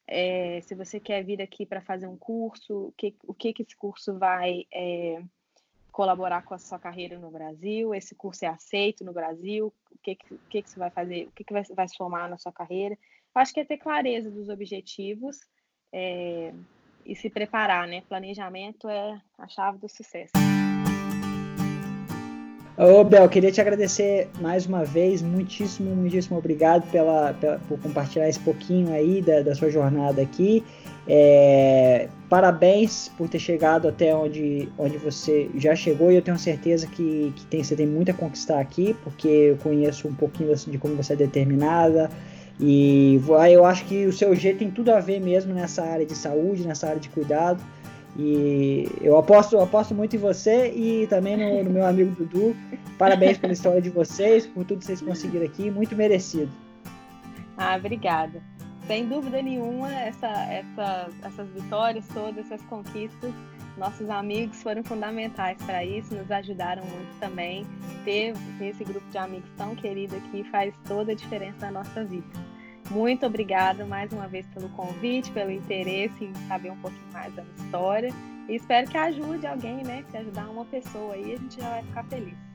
[0.06, 3.62] É, se você quer vir aqui para fazer um curso, o que, o que, que
[3.62, 5.22] esse curso vai é,
[5.92, 7.94] colaborar com a sua carreira no Brasil?
[7.94, 9.70] Esse curso é aceito no Brasil?
[9.90, 11.26] O que, que, que, que você vai fazer?
[11.26, 12.96] O que, que vai, vai somar na sua carreira?
[13.34, 15.40] Acho que é ter clareza dos objetivos
[15.92, 16.54] é,
[17.04, 18.00] e se preparar, né?
[18.08, 20.43] Planejamento é a chave do sucesso.
[22.76, 28.28] Ô, Bel, queria te agradecer mais uma vez, muitíssimo, muitíssimo obrigado pela, pela por compartilhar
[28.28, 30.64] esse pouquinho aí da, da sua jornada aqui.
[31.06, 36.88] É, parabéns por ter chegado até onde, onde você já chegou e eu tenho certeza
[36.88, 40.76] que, que tem, você tem muito a conquistar aqui, porque eu conheço um pouquinho de
[40.76, 42.10] como você é determinada
[42.58, 43.20] e
[43.52, 46.66] eu acho que o seu jeito tem tudo a ver mesmo nessa área de saúde,
[46.66, 47.62] nessa área de cuidado.
[48.16, 52.56] E eu aposto, aposto muito em você e também no, no meu amigo Dudu.
[52.96, 56.50] Parabéns pela história de vocês, por tudo que vocês conseguiram aqui, muito merecido.
[57.56, 58.40] Ah, obrigada.
[58.86, 63.32] Sem dúvida nenhuma, essa, essa, essas vitórias todas, essas conquistas,
[63.78, 67.66] nossos amigos foram fundamentais para isso, nos ajudaram muito também.
[68.04, 72.26] Ter, esse grupo de amigos tão querido aqui faz toda a diferença na nossa vida.
[72.90, 77.42] Muito obrigada mais uma vez pelo convite, pelo interesse em saber um pouquinho mais da
[77.56, 78.12] história.
[78.48, 80.04] E espero que ajude alguém, né?
[80.10, 82.53] Se ajudar uma pessoa aí, a gente já vai ficar feliz.